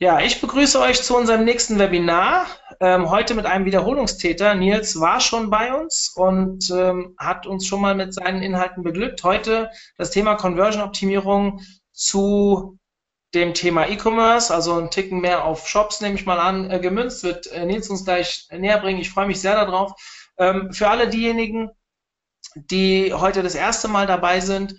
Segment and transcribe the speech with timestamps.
[0.00, 2.46] Ja, ich begrüße euch zu unserem nächsten Webinar.
[2.80, 4.54] Ähm, heute mit einem Wiederholungstäter.
[4.54, 9.22] Nils war schon bei uns und ähm, hat uns schon mal mit seinen Inhalten beglückt.
[9.22, 11.60] Heute das Thema Conversion-Optimierung
[11.92, 12.76] zu
[13.34, 17.22] dem Thema E-Commerce, also ein Ticken mehr auf Shops, nehme ich mal an, äh, gemünzt,
[17.22, 19.00] wird äh, Nils uns gleich näher bringen.
[19.00, 19.92] Ich freue mich sehr darauf.
[20.38, 21.70] Ähm, für alle diejenigen,
[22.56, 24.74] die heute das erste Mal dabei sind,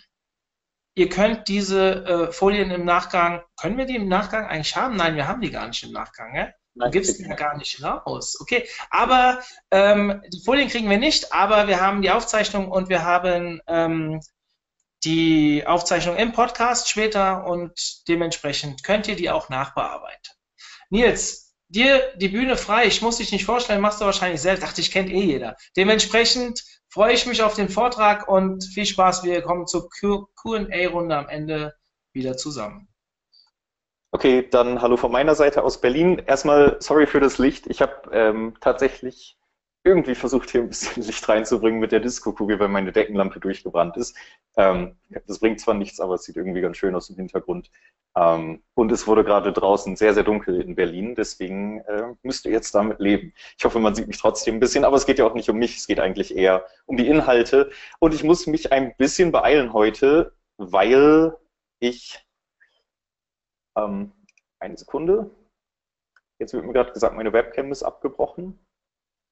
[0.96, 4.96] ihr könnt diese äh, Folien im Nachgang, können wir die im Nachgang eigentlich haben?
[4.96, 6.54] Nein, wir haben die gar nicht im Nachgang, ne?
[6.78, 8.38] Du gibst die ja gar nicht raus.
[8.42, 9.40] Okay, aber
[9.72, 14.20] ähm, die Folien kriegen wir nicht, aber wir haben die Aufzeichnung und wir haben ähm,
[15.06, 20.34] die Aufzeichnung im Podcast später und dementsprechend könnt ihr die auch nachbearbeiten.
[20.90, 24.64] Nils, dir die Bühne frei, ich muss dich nicht vorstellen, machst du wahrscheinlich selbst.
[24.64, 25.56] Dachte ich, kennt eh jeder.
[25.78, 26.62] Dementsprechend
[26.96, 29.26] freue ich mich auf den Vortrag und viel Spaß.
[29.26, 31.76] Wir kommen zur QA-Runde am Ende
[32.14, 32.88] wieder zusammen.
[34.12, 36.24] Okay, dann hallo von meiner Seite aus Berlin.
[36.26, 37.68] Erstmal sorry für das Licht.
[37.68, 39.38] Ich habe ähm, tatsächlich
[39.86, 44.18] irgendwie versucht, hier ein bisschen Licht reinzubringen mit der Disco-Kugel, weil meine Deckenlampe durchgebrannt ist.
[44.58, 44.98] Ähm,
[45.28, 47.70] das bringt zwar nichts, aber es sieht irgendwie ganz schön aus im Hintergrund.
[48.18, 52.52] Ähm, und es wurde gerade draußen sehr, sehr dunkel in Berlin, deswegen äh, müsst ihr
[52.52, 53.34] jetzt damit leben.
[53.58, 55.58] Ich hoffe, man sieht mich trotzdem ein bisschen, aber es geht ja auch nicht um
[55.58, 57.70] mich, es geht eigentlich eher um die Inhalte.
[58.00, 61.36] Und ich muss mich ein bisschen beeilen heute, weil
[61.80, 62.26] ich
[63.78, 64.12] ähm,
[64.60, 65.30] eine Sekunde.
[66.40, 68.60] Jetzt wird mir gerade gesagt, meine Webcam ist abgebrochen.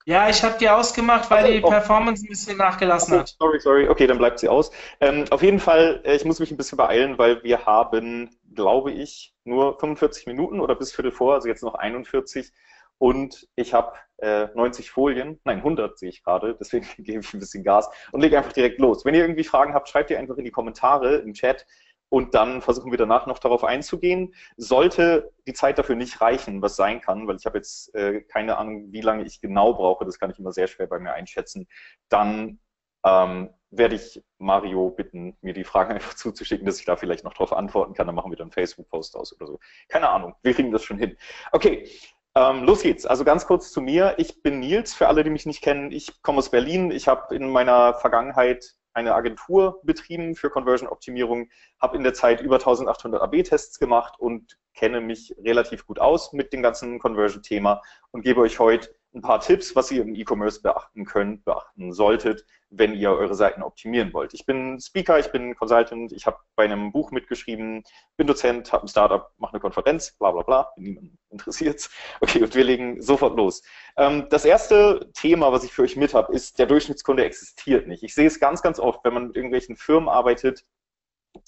[0.05, 3.35] Ja, ich habe die ausgemacht, weil okay, die Performance ein bisschen nachgelassen hat.
[3.39, 3.87] Sorry, sorry.
[3.87, 4.71] Okay, dann bleibt sie aus.
[4.99, 8.91] Ähm, auf jeden Fall, äh, ich muss mich ein bisschen beeilen, weil wir haben, glaube
[8.91, 12.51] ich, nur 45 Minuten oder bis Viertel vor, also jetzt noch 41.
[12.97, 17.39] Und ich habe äh, 90 Folien, nein, 100 sehe ich gerade, deswegen gebe ich ein
[17.39, 19.05] bisschen Gas und lege einfach direkt los.
[19.05, 21.65] Wenn ihr irgendwie Fragen habt, schreibt ihr einfach in die Kommentare im Chat
[22.13, 24.35] und dann versuchen wir danach noch darauf einzugehen.
[24.55, 28.59] Sollte die Zeit dafür nicht reichen, was sein kann, weil ich habe jetzt äh, keine
[28.59, 31.67] Ahnung, wie lange ich genau brauche, das kann ich immer sehr schwer bei mir einschätzen,
[32.09, 32.59] dann
[33.03, 37.33] ähm, werde ich Mario bitten, mir die Fragen einfach zuzuschicken, dass ich da vielleicht noch
[37.33, 38.05] darauf antworten kann.
[38.05, 39.59] Dann machen wir dann einen Facebook-Post aus oder so.
[39.89, 41.17] Keine Ahnung, wir kriegen das schon hin.
[41.51, 41.89] Okay,
[42.35, 43.07] ähm, los geht's.
[43.07, 44.13] Also ganz kurz zu mir.
[44.19, 45.91] Ich bin Nils, für alle, die mich nicht kennen.
[45.91, 46.91] Ich komme aus Berlin.
[46.91, 51.49] Ich habe in meiner Vergangenheit eine Agentur betrieben für Conversion-Optimierung,
[51.81, 56.53] habe in der Zeit über 1800 AB-Tests gemacht und kenne mich relativ gut aus mit
[56.53, 57.81] dem ganzen Conversion-Thema
[58.11, 62.45] und gebe euch heute ein paar Tipps, was ihr im E-Commerce beachten könnt, beachten solltet,
[62.69, 64.33] wenn ihr eure Seiten optimieren wollt.
[64.33, 67.83] Ich bin Speaker, ich bin Consultant, ich habe bei einem Buch mitgeschrieben,
[68.17, 71.89] bin Dozent, habe ein Startup, mache eine Konferenz, bla bla bla, niemand interessiert.
[72.21, 73.63] Okay, und wir legen sofort los.
[73.97, 78.03] Ähm, das erste Thema, was ich für euch mit habe, ist, der Durchschnittskunde existiert nicht.
[78.03, 80.63] Ich sehe es ganz, ganz oft, wenn man mit irgendwelchen Firmen arbeitet,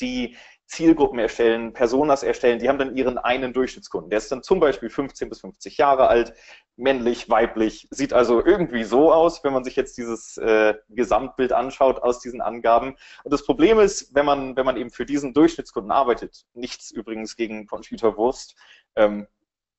[0.01, 0.35] die
[0.67, 4.09] Zielgruppen erstellen, Personas erstellen, die haben dann ihren einen Durchschnittskunden.
[4.09, 6.33] Der ist dann zum Beispiel 15 bis 50 Jahre alt,
[6.75, 12.01] männlich, weiblich, sieht also irgendwie so aus, wenn man sich jetzt dieses äh, Gesamtbild anschaut
[12.01, 12.95] aus diesen Angaben.
[13.23, 17.35] Und das Problem ist, wenn man, wenn man eben für diesen Durchschnittskunden arbeitet, nichts übrigens
[17.35, 18.55] gegen Computerwurst,
[18.95, 19.27] ähm,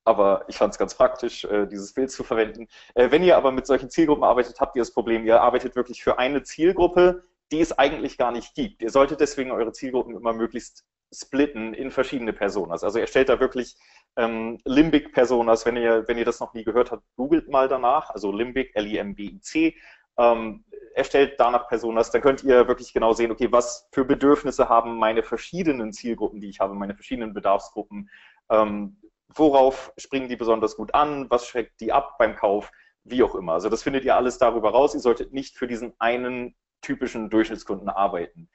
[0.07, 2.67] aber ich fand es ganz praktisch, äh, dieses Bild zu verwenden.
[2.95, 6.01] Äh, wenn ihr aber mit solchen Zielgruppen arbeitet, habt ihr das Problem, ihr arbeitet wirklich
[6.01, 8.81] für eine Zielgruppe, die es eigentlich gar nicht gibt.
[8.81, 12.83] Ihr solltet deswegen eure Zielgruppen immer möglichst splitten in verschiedene Personas.
[12.83, 13.75] Also er stellt da wirklich
[14.15, 18.31] ähm, Limbic-Personas, wenn ihr, wenn ihr das noch nie gehört habt, googelt mal danach, also
[18.31, 19.75] Limbic, L-I-M-B-I-C,
[20.17, 20.65] ähm,
[20.95, 25.21] erstellt danach Personas, dann könnt ihr wirklich genau sehen, okay, was für Bedürfnisse haben meine
[25.21, 28.09] verschiedenen Zielgruppen, die ich habe, meine verschiedenen Bedarfsgruppen,
[28.49, 28.97] ähm,
[29.33, 32.71] worauf springen die besonders gut an, was schreckt die ab beim Kauf,
[33.03, 33.53] wie auch immer.
[33.53, 34.93] Also das findet ihr alles darüber raus.
[34.93, 38.49] Ihr solltet nicht für diesen einen typischen Durchschnittskunden arbeiten.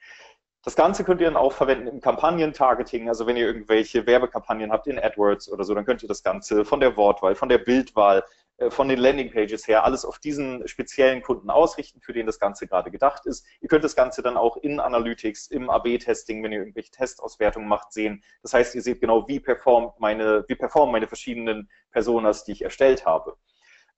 [0.65, 3.09] Das Ganze könnt ihr dann auch verwenden im Kampagnen-Targeting.
[3.09, 6.63] Also wenn ihr irgendwelche Werbekampagnen habt in AdWords oder so, dann könnt ihr das Ganze
[6.63, 8.23] von der Wortwahl, von der Bildwahl,
[8.55, 12.65] äh, von den Landingpages her alles auf diesen speziellen Kunden ausrichten, für den das Ganze
[12.65, 13.45] gerade gedacht ist.
[13.59, 17.91] Ihr könnt das Ganze dann auch in Analytics, im AB-Testing, wenn ihr irgendwelche Testauswertungen macht,
[17.91, 18.23] sehen.
[18.41, 22.61] Das heißt, ihr seht genau, wie performt meine, wie performen meine verschiedenen Personas, die ich
[22.61, 23.35] erstellt habe.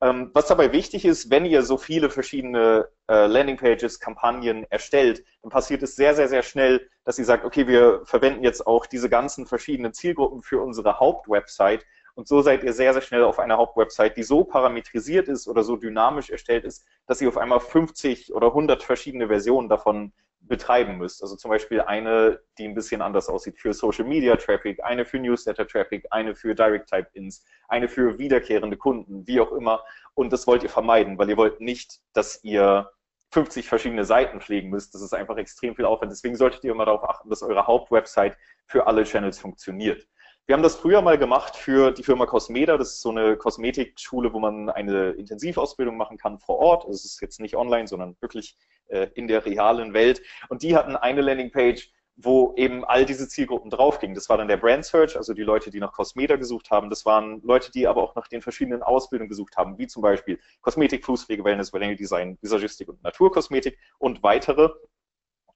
[0.01, 5.51] Ähm, was dabei wichtig ist, wenn ihr so viele verschiedene äh, Landingpages, Kampagnen erstellt, dann
[5.51, 9.09] passiert es sehr, sehr, sehr schnell, dass ihr sagt, okay, wir verwenden jetzt auch diese
[9.09, 11.85] ganzen verschiedenen Zielgruppen für unsere Hauptwebsite.
[12.15, 15.63] Und so seid ihr sehr, sehr schnell auf einer Hauptwebsite, die so parametrisiert ist oder
[15.63, 20.13] so dynamisch erstellt ist, dass ihr auf einmal 50 oder 100 verschiedene Versionen davon
[20.47, 21.21] betreiben müsst.
[21.21, 25.19] Also zum Beispiel eine, die ein bisschen anders aussieht für Social Media Traffic, eine für
[25.19, 29.83] Newsletter Traffic, eine für Direct Type Ins, eine für wiederkehrende Kunden, wie auch immer.
[30.13, 32.89] Und das wollt ihr vermeiden, weil ihr wollt nicht, dass ihr
[33.31, 34.93] 50 verschiedene Seiten pflegen müsst.
[34.93, 36.11] Das ist einfach extrem viel Aufwand.
[36.11, 40.07] Deswegen solltet ihr immer darauf achten, dass eure Hauptwebsite für alle Channels funktioniert.
[40.47, 42.77] Wir haben das früher mal gemacht für die Firma Cosmeda.
[42.77, 46.85] Das ist so eine Kosmetikschule, wo man eine Intensivausbildung machen kann vor Ort.
[46.85, 48.55] Also es ist jetzt nicht online, sondern wirklich
[48.89, 50.21] äh, in der realen Welt.
[50.49, 54.13] Und die hatten eine Landingpage, wo eben all diese Zielgruppen draufgingen.
[54.13, 56.91] Das war dann der Brand Search, also die Leute, die nach Cosmeda gesucht haben.
[56.91, 60.39] Das waren Leute, die aber auch nach den verschiedenen Ausbildungen gesucht haben, wie zum Beispiel
[60.61, 64.69] Kosmetik, Fußpflege, Wellness, Design, Visagistik und Naturkosmetik und weitere.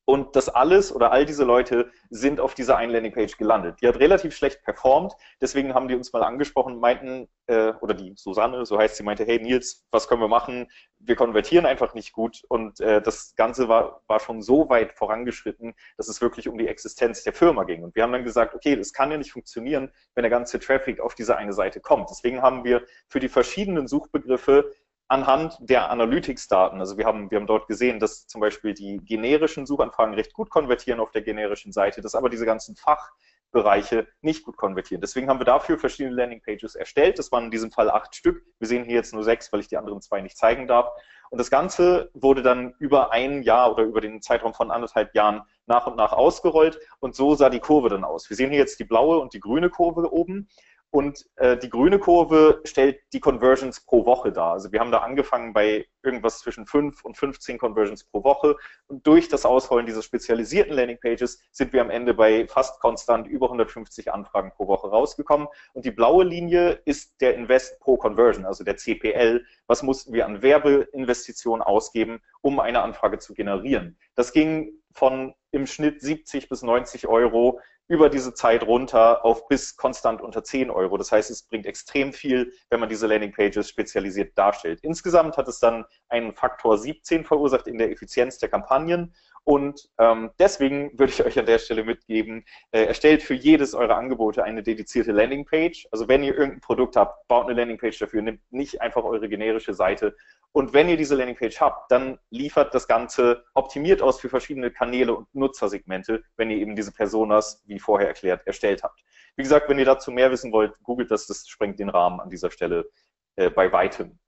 [0.09, 3.75] Und das alles oder all diese Leute sind auf dieser einen Landingpage gelandet.
[3.79, 8.13] Die hat relativ schlecht performt, deswegen haben die uns mal angesprochen, meinten, äh, oder die
[8.15, 10.65] Susanne, so heißt sie, meinte, hey Nils, was können wir machen?
[10.97, 12.41] Wir konvertieren einfach nicht gut.
[12.49, 16.67] Und äh, das Ganze war, war schon so weit vorangeschritten, dass es wirklich um die
[16.67, 17.83] Existenz der Firma ging.
[17.83, 21.01] Und wir haben dann gesagt, okay, das kann ja nicht funktionieren, wenn der ganze Traffic
[21.01, 22.09] auf diese eine Seite kommt.
[22.09, 24.73] Deswegen haben wir für die verschiedenen Suchbegriffe
[25.09, 26.79] anhand der Analytics-Daten.
[26.79, 30.51] Also wir haben, wir haben dort gesehen, dass zum Beispiel die generischen Suchanfragen recht gut
[30.51, 35.01] konvertieren auf der generischen Seite, dass aber diese ganzen Fachbereiche nicht gut konvertieren.
[35.01, 37.17] Deswegen haben wir dafür verschiedene Landingpages erstellt.
[37.17, 38.43] Das waren in diesem Fall acht Stück.
[38.59, 40.91] Wir sehen hier jetzt nur sechs, weil ich die anderen zwei nicht zeigen darf.
[41.31, 45.41] Und das Ganze wurde dann über ein Jahr oder über den Zeitraum von anderthalb Jahren
[45.65, 46.79] nach und nach ausgerollt.
[46.99, 48.29] Und so sah die Kurve dann aus.
[48.29, 50.49] Wir sehen hier jetzt die blaue und die grüne Kurve oben.
[50.91, 54.53] Und äh, die grüne Kurve stellt die Conversions pro Woche dar.
[54.53, 58.55] Also wir haben da angefangen bei irgendwas zwischen 5 und 15 Conversions pro Woche.
[58.87, 63.45] Und durch das Ausrollen dieser spezialisierten Landingpages sind wir am Ende bei fast konstant über
[63.47, 65.47] 150 Anfragen pro Woche rausgekommen.
[65.73, 69.45] Und die blaue Linie ist der Invest pro Conversion, also der CPL.
[69.67, 73.99] Was mussten wir an Werbeinvestitionen ausgeben, um eine Anfrage zu generieren?
[74.15, 77.59] Das ging von im Schnitt 70 bis 90 Euro
[77.89, 80.95] über diese Zeit runter auf bis konstant unter 10 Euro.
[80.97, 84.79] Das heißt, es bringt extrem viel, wenn man diese Landingpages spezialisiert darstellt.
[84.83, 89.15] Insgesamt hat es dann einen Faktor 17 verursacht in der Effizienz der Kampagnen.
[89.43, 93.97] Und ähm, deswegen würde ich euch an der Stelle mitgeben, äh, erstellt für jedes eurer
[93.97, 95.87] Angebote eine dedizierte Landingpage.
[95.91, 99.73] Also wenn ihr irgendein Produkt habt, baut eine Landingpage dafür, nehmt nicht einfach eure generische
[99.73, 100.15] Seite
[100.51, 105.15] und wenn ihr diese Landingpage habt, dann liefert das Ganze optimiert aus für verschiedene Kanäle
[105.15, 108.99] und Nutzersegmente, wenn ihr eben diese Personas, wie vorher erklärt, erstellt habt.
[109.35, 112.29] Wie gesagt, wenn ihr dazu mehr wissen wollt, googelt das, das sprengt den Rahmen an
[112.29, 112.89] dieser Stelle
[113.35, 114.19] äh, bei weitem.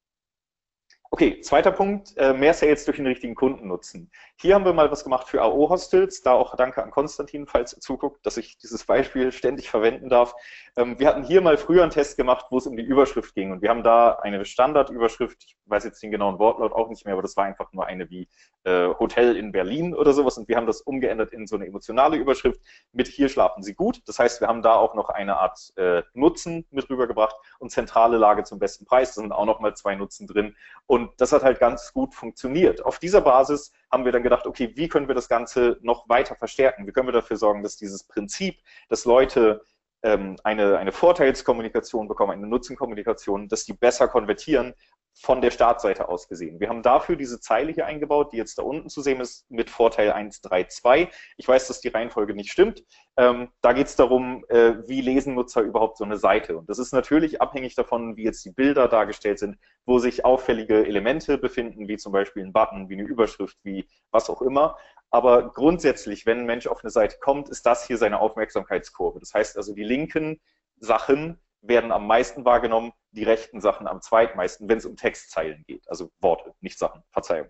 [1.14, 4.10] Okay, zweiter Punkt, äh, mehr Sales durch den richtigen Kunden nutzen.
[4.38, 7.82] Hier haben wir mal was gemacht für AO-Hostels, da auch danke an Konstantin, falls er
[7.82, 10.34] zuguckt, dass ich dieses Beispiel ständig verwenden darf.
[10.78, 13.52] Ähm, wir hatten hier mal früher einen Test gemacht, wo es um die Überschrift ging
[13.52, 17.14] und wir haben da eine Standardüberschrift, ich weiß jetzt den genauen Wortlaut auch nicht mehr,
[17.14, 18.30] aber das war einfach nur eine wie
[18.64, 22.16] äh, Hotel in Berlin oder sowas und wir haben das umgeändert in so eine emotionale
[22.16, 22.62] Überschrift
[22.94, 24.02] mit hier schlafen Sie gut.
[24.08, 28.18] Das heißt, wir haben da auch noch eine Art äh, Nutzen mit rübergebracht und zentrale
[28.18, 30.56] Lage zum besten Preis, da sind auch noch mal zwei Nutzen drin
[30.88, 32.86] und und das hat halt ganz gut funktioniert.
[32.86, 36.36] Auf dieser Basis haben wir dann gedacht, okay, wie können wir das Ganze noch weiter
[36.36, 36.86] verstärken?
[36.86, 38.60] Wie können wir dafür sorgen, dass dieses Prinzip,
[38.90, 39.64] dass Leute
[40.04, 44.74] ähm, eine, eine Vorteilskommunikation bekommen, eine Nutzenkommunikation, dass die besser konvertieren,
[45.14, 46.60] von der Startseite aus gesehen.
[46.60, 49.70] Wir haben dafür diese Zeile hier eingebaut, die jetzt da unten zu sehen ist, mit
[49.70, 51.10] Vorteil 132.
[51.38, 52.84] Ich weiß, dass die Reihenfolge nicht stimmt.
[53.18, 56.58] Ähm, da geht es darum, äh, wie lesen Nutzer überhaupt so eine Seite.
[56.58, 60.86] Und das ist natürlich abhängig davon, wie jetzt die Bilder dargestellt sind, wo sich auffällige
[60.86, 64.78] Elemente befinden, wie zum Beispiel ein Button, wie eine Überschrift, wie was auch immer.
[65.12, 69.20] Aber grundsätzlich, wenn ein Mensch auf eine Seite kommt, ist das hier seine Aufmerksamkeitskurve.
[69.20, 70.40] Das heißt also, die linken
[70.78, 75.88] Sachen werden am meisten wahrgenommen, die rechten Sachen am zweitmeisten, wenn es um Textzeilen geht.
[75.90, 77.50] Also Worte, nicht Sachen, Verzeihung.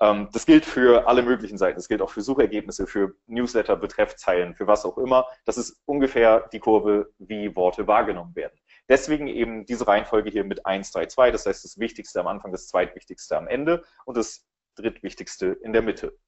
[0.00, 1.76] Ähm, das gilt für alle möglichen Seiten.
[1.76, 5.26] Das gilt auch für Suchergebnisse, für Newsletter, Betreffzeilen, für was auch immer.
[5.44, 8.58] Das ist ungefähr die Kurve, wie Worte wahrgenommen werden.
[8.88, 11.30] Deswegen eben diese Reihenfolge hier mit 1, 3, 2.
[11.30, 15.82] Das heißt, das Wichtigste am Anfang, das Zweitwichtigste am Ende und das Drittwichtigste in der
[15.82, 16.18] Mitte.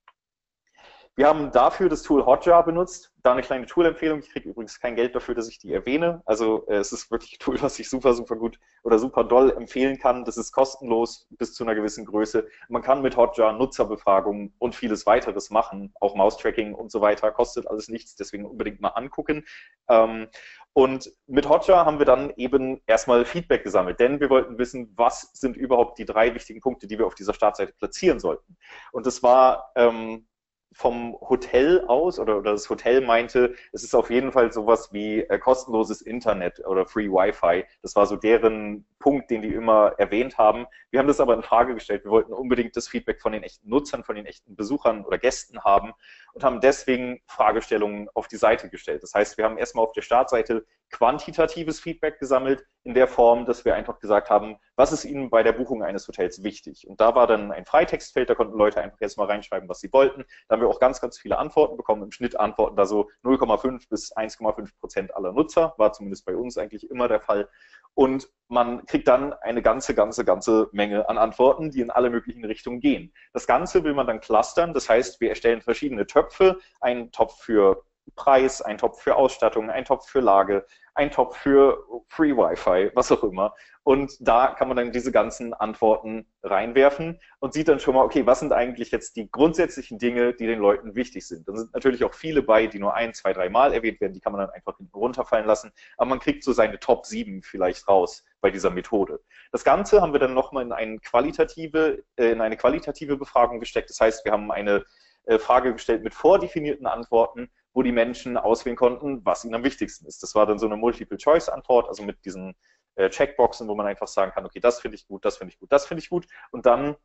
[1.19, 3.11] Wir haben dafür das Tool Hotjar benutzt.
[3.23, 4.19] Da eine kleine Tool-Empfehlung.
[4.19, 6.21] Ich kriege übrigens kein Geld dafür, dass ich die erwähne.
[6.27, 9.51] Also äh, es ist wirklich ein Tool, was ich super, super gut oder super doll
[9.51, 10.27] empfehlen kann.
[10.27, 12.47] Das ist kostenlos bis zu einer gewissen Größe.
[12.69, 15.91] Man kann mit Hotjar Nutzerbefragungen und vieles weiteres machen.
[16.01, 17.33] Auch Mouse-Tracking und so weiter.
[17.33, 19.47] Kostet alles nichts, deswegen unbedingt mal angucken.
[19.89, 20.29] Ähm,
[20.75, 25.31] und mit Hotjar haben wir dann eben erstmal Feedback gesammelt, denn wir wollten wissen, was
[25.33, 28.59] sind überhaupt die drei wichtigen Punkte, die wir auf dieser Startseite platzieren sollten.
[28.93, 30.27] Und das war ähm,
[30.73, 35.21] vom Hotel aus oder, oder das Hotel meinte, es ist auf jeden Fall sowas wie
[35.21, 37.65] äh, kostenloses Internet oder Free Wi-Fi.
[37.83, 40.67] Das war so deren Punkt, den die immer erwähnt haben.
[40.91, 42.05] Wir haben das aber in Frage gestellt.
[42.05, 45.65] Wir wollten unbedingt das Feedback von den echten Nutzern, von den echten Besuchern oder Gästen
[45.65, 45.93] haben
[46.35, 49.03] und haben deswegen Fragestellungen auf die Seite gestellt.
[49.03, 53.65] Das heißt, wir haben erstmal auf der Startseite quantitatives Feedback gesammelt, in der Form, dass
[53.65, 56.87] wir einfach gesagt haben, was ist Ihnen bei der Buchung eines Hotels wichtig?
[56.87, 59.93] Und da war dann ein Freitextfeld, da konnten Leute einfach jetzt mal reinschreiben, was sie
[59.93, 60.25] wollten.
[60.47, 62.05] Da haben wir auch ganz, ganz viele Antworten bekommen.
[62.05, 66.57] Im Schnitt antworten da so 0,5 bis 1,5 Prozent aller Nutzer, war zumindest bei uns
[66.59, 67.49] eigentlich immer der Fall.
[67.95, 72.45] Und man kriegt dann eine ganze, ganze, ganze Menge an Antworten, die in alle möglichen
[72.45, 73.13] Richtungen gehen.
[73.33, 74.75] Das Ganze will man dann clustern.
[74.75, 76.59] Das heißt, wir erstellen verschiedene Töpfe.
[76.81, 77.83] Einen Topf für
[78.15, 83.13] Preis, ein Topf für Ausstattung, ein Topf für Lage, ein Topf für Free Wi-Fi, was
[83.13, 83.55] auch immer.
[83.83, 88.27] Und da kann man dann diese ganzen Antworten reinwerfen und sieht dann schon mal, okay,
[88.27, 91.47] was sind eigentlich jetzt die grundsätzlichen Dinge, die den Leuten wichtig sind.
[91.47, 94.21] Dann sind natürlich auch viele bei, die nur ein, zwei, drei Mal erwähnt werden, die
[94.21, 95.71] kann man dann einfach hinten runterfallen lassen.
[95.99, 99.21] Aber man kriegt so seine Top 7 vielleicht raus bei dieser Methode.
[99.53, 103.91] Das Ganze haben wir dann nochmal in eine qualitative, äh, in eine qualitative Befragung gesteckt.
[103.91, 104.85] Das heißt, wir haben eine
[105.27, 110.07] äh, Frage gestellt mit vordefinierten Antworten wo die Menschen auswählen konnten, was ihnen am wichtigsten
[110.07, 110.23] ist.
[110.23, 112.55] Das war dann so eine Multiple-Choice-Antwort, also mit diesen
[112.95, 115.61] äh, Checkboxen, wo man einfach sagen kann, okay, das finde ich gut, das finde ich
[115.61, 116.27] gut, das finde ich gut.
[116.51, 116.97] Und dann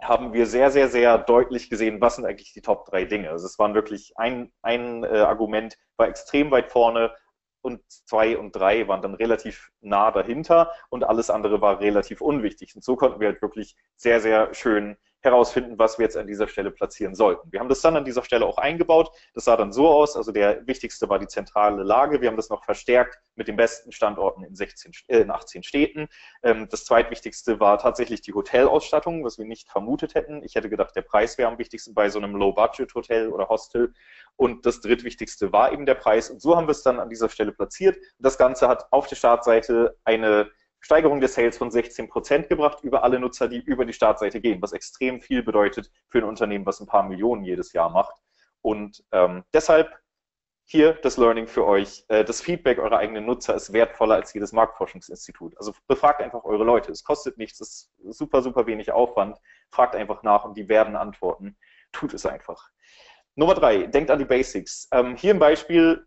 [0.00, 3.28] haben wir sehr, sehr, sehr deutlich gesehen, was sind eigentlich die Top drei Dinge.
[3.28, 7.14] Also es waren wirklich ein, ein äh, Argument, war extrem weit vorne
[7.60, 12.74] und zwei und drei waren dann relativ nah dahinter und alles andere war relativ unwichtig.
[12.74, 16.46] Und so konnten wir halt wirklich sehr, sehr schön herausfinden, was wir jetzt an dieser
[16.46, 17.50] Stelle platzieren sollten.
[17.50, 19.10] Wir haben das dann an dieser Stelle auch eingebaut.
[19.34, 22.20] Das sah dann so aus, also der wichtigste war die zentrale Lage.
[22.20, 26.08] Wir haben das noch verstärkt mit den besten Standorten in, 16, äh, in 18 Städten.
[26.42, 30.42] Ähm, das zweitwichtigste war tatsächlich die Hotelausstattung, was wir nicht vermutet hätten.
[30.44, 33.94] Ich hätte gedacht, der Preis wäre am wichtigsten bei so einem Low-Budget-Hotel oder Hostel.
[34.36, 36.30] Und das drittwichtigste war eben der Preis.
[36.30, 37.96] Und so haben wir es dann an dieser Stelle platziert.
[38.20, 43.02] Das Ganze hat auf der Startseite eine Steigerung der Sales von 16 Prozent gebracht über
[43.02, 46.80] alle Nutzer, die über die Startseite gehen, was extrem viel bedeutet für ein Unternehmen, was
[46.80, 48.14] ein paar Millionen jedes Jahr macht.
[48.62, 49.98] Und ähm, deshalb
[50.70, 52.04] hier das Learning für euch.
[52.08, 55.56] Äh, das Feedback eurer eigenen Nutzer ist wertvoller als jedes Marktforschungsinstitut.
[55.56, 56.92] Also befragt einfach eure Leute.
[56.92, 59.38] Es kostet nichts, es ist super, super wenig Aufwand.
[59.70, 61.56] Fragt einfach nach und die werden antworten.
[61.92, 62.68] Tut es einfach.
[63.34, 64.88] Nummer drei, denkt an die Basics.
[64.92, 66.06] Ähm, hier ein Beispiel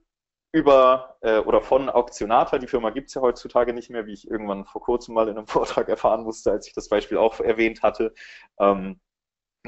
[0.51, 2.57] über äh, oder von Auktionata.
[2.57, 5.37] Die Firma gibt es ja heutzutage nicht mehr, wie ich irgendwann vor kurzem mal in
[5.37, 8.13] einem Vortrag erfahren musste, als ich das Beispiel auch erwähnt hatte.
[8.59, 8.99] Ähm,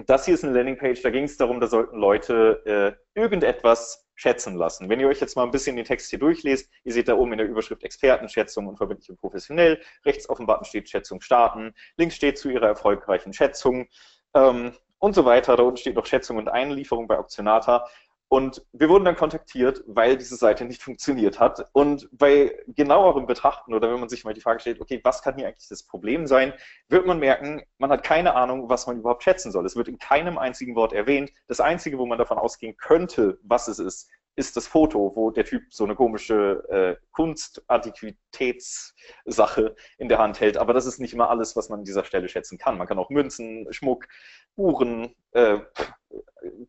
[0.07, 4.55] das hier ist eine Landingpage, da ging es darum, da sollten Leute äh, irgendetwas schätzen
[4.55, 4.89] lassen.
[4.89, 7.33] Wenn ihr euch jetzt mal ein bisschen den Text hier durchlest, ihr seht da oben
[7.33, 11.73] in der Überschrift Expertenschätzung und verbindlich und professionell, rechts auf dem Button steht Schätzung starten,
[11.97, 13.87] links steht zu ihrer erfolgreichen Schätzung
[14.33, 15.55] ähm, und so weiter.
[15.55, 17.85] Da unten steht noch Schätzung und Einlieferung bei Auktionata.
[18.33, 21.69] Und wir wurden dann kontaktiert, weil diese Seite nicht funktioniert hat.
[21.71, 25.35] Und bei genauerem Betrachten oder wenn man sich mal die Frage stellt, okay, was kann
[25.35, 26.51] hier eigentlich das Problem sein,
[26.89, 29.67] wird man merken, man hat keine Ahnung, was man überhaupt schätzen soll.
[29.67, 31.31] Es wird in keinem einzigen Wort erwähnt.
[31.47, 35.45] Das Einzige, wo man davon ausgehen könnte, was es ist, ist das Foto, wo der
[35.45, 40.57] Typ so eine komische äh, Kunst-Antiquitätssache in der Hand hält.
[40.57, 42.79] Aber das ist nicht immer alles, was man an dieser Stelle schätzen kann.
[42.79, 44.07] Man kann auch Münzen, Schmuck,
[44.55, 45.59] Uhren, äh,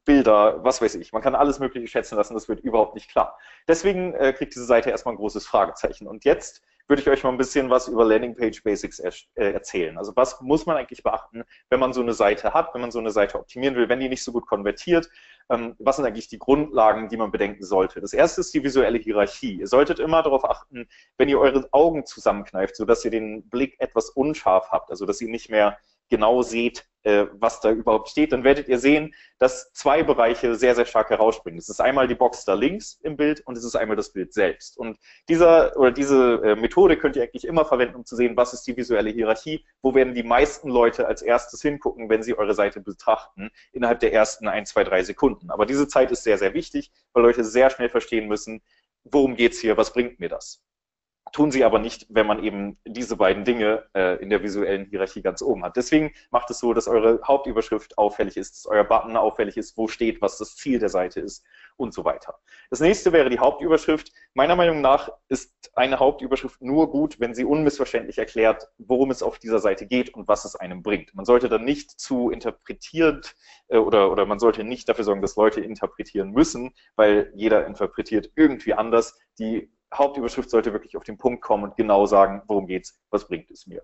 [0.05, 1.13] Bilder, was weiß ich.
[1.13, 3.39] Man kann alles Mögliche schätzen lassen, das wird überhaupt nicht klar.
[3.69, 6.07] Deswegen äh, kriegt diese Seite erstmal ein großes Fragezeichen.
[6.07, 9.97] Und jetzt würde ich euch mal ein bisschen was über Landingpage Basics er äh, erzählen.
[9.97, 12.99] Also was muss man eigentlich beachten, wenn man so eine Seite hat, wenn man so
[12.99, 15.09] eine Seite optimieren will, wenn die nicht so gut konvertiert?
[15.49, 18.01] Ähm, was sind eigentlich die Grundlagen, die man bedenken sollte?
[18.01, 19.55] Das erste ist die visuelle Hierarchie.
[19.61, 24.11] Ihr solltet immer darauf achten, wenn ihr eure Augen zusammenkneift, sodass ihr den Blick etwas
[24.11, 25.79] unscharf habt, also dass ihr nicht mehr
[26.15, 30.77] genau seht, äh, was da überhaupt steht, dann werdet ihr sehen, dass zwei Bereiche sehr,
[30.77, 31.59] sehr stark herausspringen.
[31.59, 34.33] Es ist einmal die Box da links im Bild und es ist einmal das Bild
[34.33, 34.79] selbst.
[34.79, 34.97] Und
[35.29, 38.67] dieser oder diese äh, Methode könnt ihr eigentlich immer verwenden, um zu sehen, was ist
[38.67, 42.81] die visuelle Hierarchie, wo werden die meisten Leute als erstes hingucken, wenn sie eure Seite
[42.81, 45.51] betrachten, innerhalb der ersten ein, zwei, drei Sekunden.
[45.51, 48.63] Aber diese Zeit ist sehr, sehr wichtig, weil Leute sehr schnell verstehen müssen,
[49.05, 50.64] worum geht's hier, was bringt mir das?
[51.35, 55.21] Tun sie aber nicht, wenn man eben diese beiden Dinge äh, in der visuellen Hierarchie
[55.21, 55.77] ganz oben hat.
[55.77, 59.89] Deswegen macht es so, dass eure Hauptüberschrift auffällig ist, dass euer Button auffällig ist, wo
[59.89, 61.45] steht, was das Ziel der Seite ist
[61.77, 62.37] und so weiter.
[62.71, 64.13] Das nächste wäre die Hauptüberschrift.
[64.35, 69.41] Meiner Meinung nach ist eine Hauptüberschrift nur gut, wenn sie unmissverständlich erklärt, worum es auf
[69.41, 71.17] dieser Seite geht und was es einem bringt.
[71.17, 73.35] Man sollte dann nicht zu interpretiert
[73.67, 78.31] äh, oder, oder man sollte nicht dafür sorgen, dass Leute interpretieren müssen, weil jeder interpretiert
[78.37, 79.19] irgendwie anders.
[79.41, 83.51] Die Hauptüberschrift sollte wirklich auf den Punkt kommen und genau sagen, worum geht's, was bringt
[83.51, 83.83] es mir.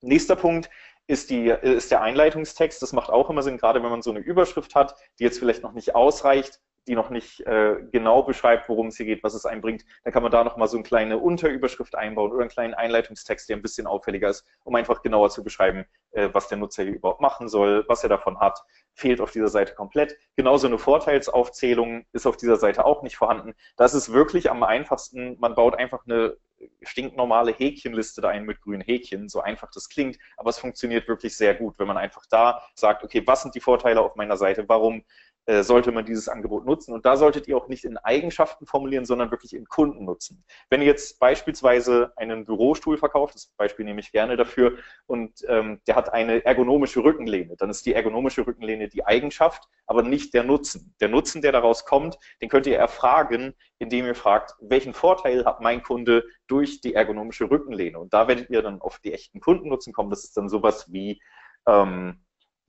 [0.00, 0.68] Nächster Punkt
[1.06, 2.82] ist, die, ist der Einleitungstext.
[2.82, 5.62] Das macht auch immer Sinn, gerade wenn man so eine Überschrift hat, die jetzt vielleicht
[5.62, 9.46] noch nicht ausreicht, die noch nicht äh, genau beschreibt, worum es hier geht, was es
[9.46, 13.48] einbringt, dann kann man da nochmal so eine kleine Unterüberschrift einbauen oder einen kleinen Einleitungstext,
[13.48, 16.94] der ein bisschen auffälliger ist, um einfach genauer zu beschreiben, äh, was der Nutzer hier
[16.94, 18.62] überhaupt machen soll, was er davon hat.
[18.94, 20.16] Fehlt auf dieser Seite komplett.
[20.36, 23.54] Genauso eine Vorteilsaufzählung ist auf dieser Seite auch nicht vorhanden.
[23.76, 25.36] Das ist wirklich am einfachsten.
[25.38, 26.36] Man baut einfach eine
[26.82, 31.36] stinknormale Häkchenliste da ein mit grünen Häkchen, so einfach das klingt, aber es funktioniert wirklich
[31.36, 34.68] sehr gut, wenn man einfach da sagt, okay, was sind die Vorteile auf meiner Seite,
[34.68, 35.04] warum
[35.46, 36.92] sollte man dieses Angebot nutzen.
[36.92, 40.44] Und da solltet ihr auch nicht in Eigenschaften formulieren, sondern wirklich in Kunden nutzen.
[40.70, 45.80] Wenn ihr jetzt beispielsweise einen Bürostuhl verkauft, das Beispiel nehme ich gerne dafür, und ähm,
[45.86, 50.44] der hat eine ergonomische Rückenlehne, dann ist die ergonomische Rückenlehne die Eigenschaft, aber nicht der
[50.44, 50.94] Nutzen.
[51.00, 55.60] Der Nutzen, der daraus kommt, den könnt ihr erfragen, indem ihr fragt, welchen Vorteil hat
[55.60, 57.98] mein Kunde durch die ergonomische Rückenlehne?
[57.98, 60.10] Und da werdet ihr dann auf die echten Kundennutzen kommen.
[60.10, 61.20] Das ist dann sowas wie
[61.66, 62.22] ähm,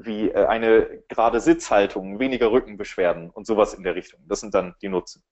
[0.05, 4.21] wie äh, eine gerade Sitzhaltung, weniger Rückenbeschwerden und sowas in der Richtung.
[4.27, 5.23] Das sind dann die Nutzen.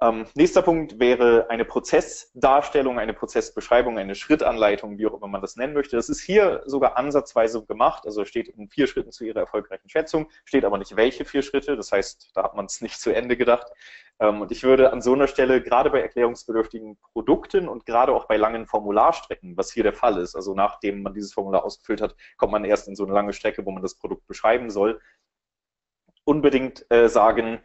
[0.00, 5.56] Ähm, nächster Punkt wäre eine Prozessdarstellung, eine Prozessbeschreibung, eine Schrittanleitung, wie auch immer man das
[5.56, 5.96] nennen möchte.
[5.96, 10.30] Das ist hier sogar ansatzweise gemacht, also steht in vier Schritten zu Ihrer erfolgreichen Schätzung,
[10.44, 13.36] steht aber nicht welche vier Schritte, das heißt, da hat man es nicht zu Ende
[13.36, 13.66] gedacht.
[14.20, 18.26] Ähm, und ich würde an so einer Stelle gerade bei erklärungsbedürftigen Produkten und gerade auch
[18.26, 22.14] bei langen Formularstrecken, was hier der Fall ist, also nachdem man dieses Formular ausgefüllt hat,
[22.36, 25.00] kommt man erst in so eine lange Strecke, wo man das Produkt beschreiben soll,
[26.28, 27.58] unbedingt äh, sagen,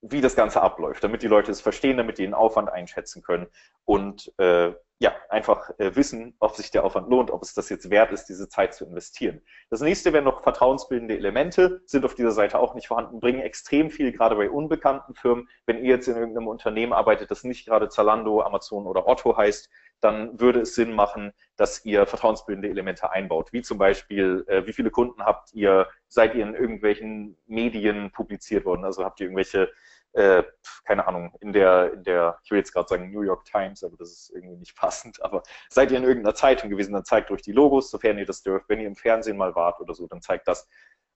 [0.00, 3.46] wie das Ganze abläuft, damit die Leute es verstehen, damit die den Aufwand einschätzen können
[3.84, 7.88] und äh, ja, einfach äh, wissen, ob sich der Aufwand lohnt, ob es das jetzt
[7.88, 9.40] wert ist, diese Zeit zu investieren.
[9.70, 13.90] Das nächste wären noch vertrauensbildende Elemente, sind auf dieser Seite auch nicht vorhanden, bringen extrem
[13.90, 15.48] viel, gerade bei unbekannten Firmen.
[15.66, 19.70] Wenn ihr jetzt in irgendeinem Unternehmen arbeitet, das nicht gerade Zalando, Amazon oder Otto heißt,
[20.00, 23.52] dann würde es Sinn machen, dass ihr vertrauensbildende Elemente einbaut.
[23.52, 28.64] Wie zum Beispiel, äh, wie viele Kunden habt ihr, seid ihr in irgendwelchen Medien publiziert
[28.64, 28.84] worden?
[28.84, 29.70] Also habt ihr irgendwelche
[30.12, 30.42] äh,
[30.84, 33.96] keine Ahnung, in der, in der, ich will jetzt gerade sagen New York Times, aber
[33.96, 37.42] das ist irgendwie nicht passend, aber seid ihr in irgendeiner Zeitung gewesen, dann zeigt euch
[37.42, 38.68] die Logos, sofern ihr das dürft.
[38.68, 40.68] Wenn ihr im Fernsehen mal wart oder so, dann zeigt das.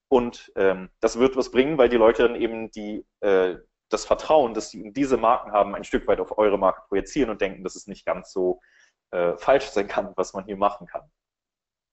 [0.08, 3.56] Und ähm, das wird was bringen, weil die Leute dann eben die, äh,
[3.88, 7.40] das Vertrauen, das sie diese Marken haben, ein Stück weit auf eure Marke projizieren und
[7.40, 8.60] denken, dass es nicht ganz so
[9.10, 11.02] äh, falsch sein kann, was man hier machen kann.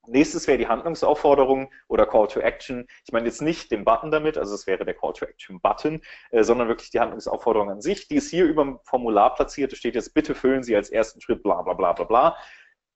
[0.09, 2.87] Nächstes wäre die Handlungsaufforderung oder Call to Action.
[3.05, 6.01] Ich meine jetzt nicht den Button damit, also es wäre der Call to Action Button,
[6.31, 8.07] äh, sondern wirklich die Handlungsaufforderung an sich.
[8.07, 9.71] Die ist hier über dem Formular platziert.
[9.73, 12.37] Es steht jetzt, bitte füllen Sie als ersten Schritt bla bla bla bla bla.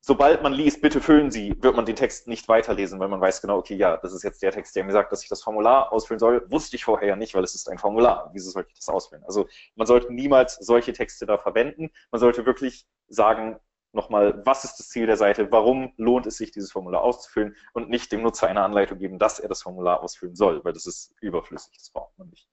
[0.05, 3.39] Sobald man liest, bitte füllen Sie, wird man den Text nicht weiterlesen, weil man weiß
[3.39, 5.93] genau, okay, ja, das ist jetzt der Text, der mir sagt, dass ich das Formular
[5.93, 6.45] ausfüllen soll.
[6.51, 8.29] Wusste ich vorher ja nicht, weil es ist ein Formular.
[8.33, 9.23] Wieso sollte ich das ausfüllen?
[9.23, 11.89] Also man sollte niemals solche Texte da verwenden.
[12.11, 13.61] Man sollte wirklich sagen,
[13.93, 17.89] nochmal, was ist das Ziel der Seite, warum lohnt es sich, dieses Formular auszufüllen und
[17.89, 21.13] nicht dem Nutzer eine Anleitung geben, dass er das Formular ausfüllen soll, weil das ist
[21.21, 22.47] überflüssig, das braucht man nicht.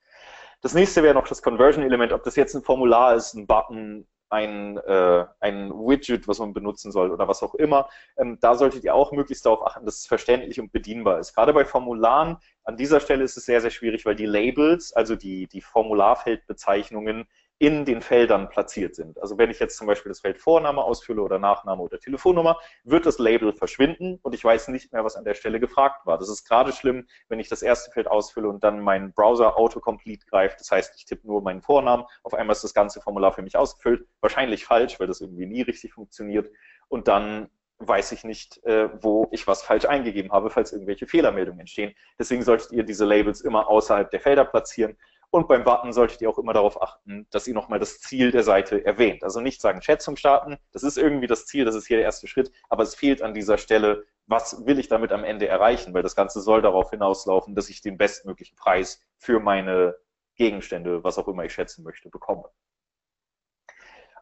[0.61, 4.77] Das nächste wäre noch das Conversion-Element, ob das jetzt ein Formular ist, ein Button, ein,
[4.77, 7.89] äh, ein Widget, was man benutzen soll oder was auch immer.
[8.17, 11.33] Ähm, da solltet ihr auch möglichst darauf achten, dass es verständlich und bedienbar ist.
[11.35, 15.15] Gerade bei Formularen, an dieser Stelle ist es sehr, sehr schwierig, weil die Labels, also
[15.15, 17.27] die, die Formularfeldbezeichnungen,
[17.61, 19.21] in den Feldern platziert sind.
[19.21, 23.05] Also wenn ich jetzt zum Beispiel das Feld Vorname ausfülle oder Nachname oder Telefonnummer, wird
[23.05, 26.17] das Label verschwinden und ich weiß nicht mehr, was an der Stelle gefragt war.
[26.17, 30.25] Das ist gerade schlimm, wenn ich das erste Feld ausfülle und dann mein Browser Autocomplete
[30.25, 30.59] greift.
[30.59, 33.55] Das heißt, ich tippe nur meinen Vornamen, auf einmal ist das ganze Formular für mich
[33.55, 34.07] ausgefüllt.
[34.21, 36.49] Wahrscheinlich falsch, weil das irgendwie nie richtig funktioniert.
[36.87, 37.47] Und dann
[37.77, 41.93] weiß ich nicht, äh, wo ich was falsch eingegeben habe, falls irgendwelche Fehlermeldungen entstehen.
[42.17, 44.97] Deswegen solltet ihr diese Labels immer außerhalb der Felder platzieren
[45.31, 48.43] und beim Button solltet ihr auch immer darauf achten, dass ihr nochmal das Ziel der
[48.43, 49.23] Seite erwähnt.
[49.23, 52.27] Also nicht sagen Schätzung starten, das ist irgendwie das Ziel, das ist hier der erste
[52.27, 56.03] Schritt, aber es fehlt an dieser Stelle, was will ich damit am Ende erreichen, weil
[56.03, 59.95] das Ganze soll darauf hinauslaufen, dass ich den bestmöglichen Preis für meine
[60.35, 62.49] Gegenstände, was auch immer ich schätzen möchte, bekomme.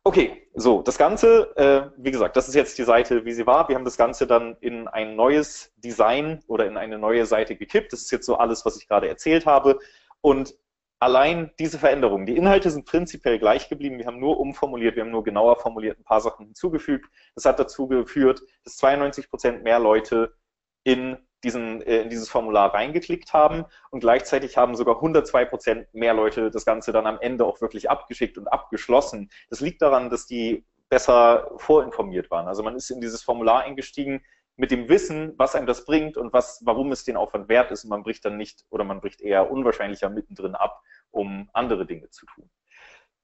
[0.04, 3.68] Okay, so, das Ganze, äh, wie gesagt, das ist jetzt die Seite, wie sie war.
[3.68, 7.92] Wir haben das Ganze dann in ein neues Design oder in eine neue Seite gekippt.
[7.94, 9.80] Das ist jetzt so alles, was ich gerade erzählt habe.
[10.22, 10.56] Und
[11.00, 15.12] allein diese Veränderungen, die Inhalte sind prinzipiell gleich geblieben, wir haben nur umformuliert, wir haben
[15.12, 17.10] nur genauer formuliert ein paar Sachen hinzugefügt.
[17.36, 20.36] Das hat dazu geführt, dass 92 Prozent mehr Leute
[20.84, 26.14] in, diesen, äh, in dieses Formular reingeklickt haben und gleichzeitig haben sogar 102 Prozent mehr
[26.14, 29.30] Leute das Ganze dann am Ende auch wirklich abgeschickt und abgeschlossen.
[29.50, 32.48] Das liegt daran, dass die besser vorinformiert waren.
[32.48, 34.22] Also man ist in dieses Formular eingestiegen,
[34.60, 37.86] mit dem Wissen, was einem das bringt und was, warum es den Aufwand wert ist.
[37.86, 42.10] Und man bricht dann nicht oder man bricht eher unwahrscheinlicher mittendrin ab, um andere Dinge
[42.10, 42.50] zu tun.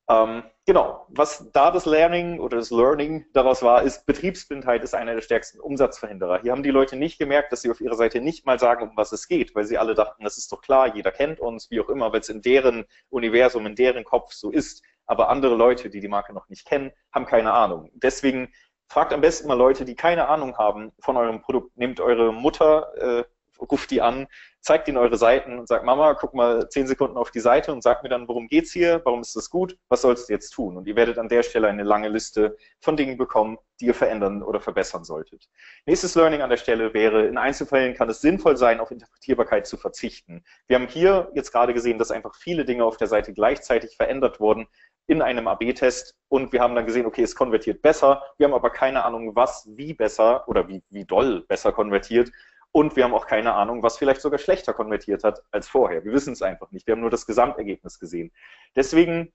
[0.08, 5.14] Ähm, genau, was da das Learning oder das Learning daraus war, ist, Betriebsblindheit ist einer
[5.14, 6.42] der stärksten Umsatzverhinderer.
[6.42, 8.96] Hier haben die Leute nicht gemerkt, dass sie auf ihrer Seite nicht mal sagen, um
[8.96, 11.82] was es geht, weil sie alle dachten, das ist doch klar, jeder kennt uns, wie
[11.82, 14.84] auch immer, weil es in deren Universum, in deren Kopf so ist.
[15.06, 17.90] Aber andere Leute, die die Marke noch nicht kennen, haben keine Ahnung.
[17.94, 18.54] Deswegen
[18.88, 21.76] fragt am besten mal Leute, die keine Ahnung haben von eurem Produkt.
[21.78, 23.24] Nehmt eure Mutter, äh,
[23.60, 24.28] ruft die an,
[24.62, 27.84] zeigt ihnen eure Seiten und sagt, Mama, guck mal zehn Sekunden auf die Seite und
[27.84, 30.76] sagt mir dann, worum geht's hier, warum ist das gut, was sollst du jetzt tun?
[30.76, 34.42] Und ihr werdet an der Stelle eine lange Liste von Dingen bekommen, die ihr verändern
[34.42, 35.50] oder verbessern solltet.
[35.86, 39.78] Nächstes Learning an der Stelle wäre, in Einzelfällen kann es sinnvoll sein, auf Interpretierbarkeit zu
[39.78, 40.44] verzichten.
[40.68, 44.40] Wir haben hier jetzt gerade gesehen, dass einfach viele Dinge auf der Seite gleichzeitig verändert
[44.40, 44.68] wurden,
[45.08, 48.24] in einem AB-Test und wir haben dann gesehen, okay, es konvertiert besser.
[48.38, 52.32] Wir haben aber keine Ahnung, was wie besser oder wie, wie doll besser konvertiert.
[52.72, 56.04] Und wir haben auch keine Ahnung, was vielleicht sogar schlechter konvertiert hat als vorher.
[56.04, 56.88] Wir wissen es einfach nicht.
[56.88, 58.34] Wir haben nur das Gesamtergebnis gesehen.
[58.76, 59.32] Deswegen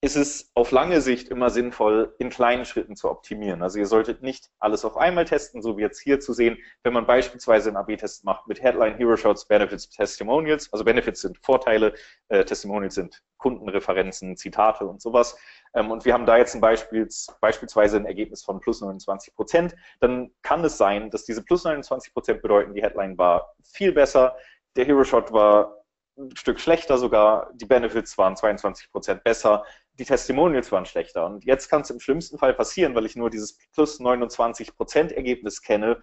[0.00, 3.62] ist es auf lange Sicht immer sinnvoll, in kleinen Schritten zu optimieren.
[3.62, 6.92] Also ihr solltet nicht alles auf einmal testen, so wie jetzt hier zu sehen, wenn
[6.92, 10.72] man beispielsweise einen AB-Test macht mit Headline, Hero Shots, Benefits, Testimonials.
[10.72, 11.94] Also Benefits sind Vorteile,
[12.28, 15.36] äh, Testimonials sind Kundenreferenzen, Zitate und sowas.
[15.74, 17.08] Ähm, und wir haben da jetzt ein Beispiel,
[17.40, 19.74] beispielsweise ein Ergebnis von plus 29 Prozent.
[19.98, 24.36] Dann kann es sein, dass diese plus 29 Prozent bedeuten, die Headline war viel besser,
[24.76, 25.74] der Hero Shot war
[26.18, 29.64] ein Stück schlechter sogar, die Benefits waren 22 Prozent besser,
[29.98, 31.26] die Testimonials waren schlechter.
[31.26, 35.12] Und jetzt kann es im schlimmsten Fall passieren, weil ich nur dieses plus 29 Prozent
[35.12, 36.00] Ergebnis kenne,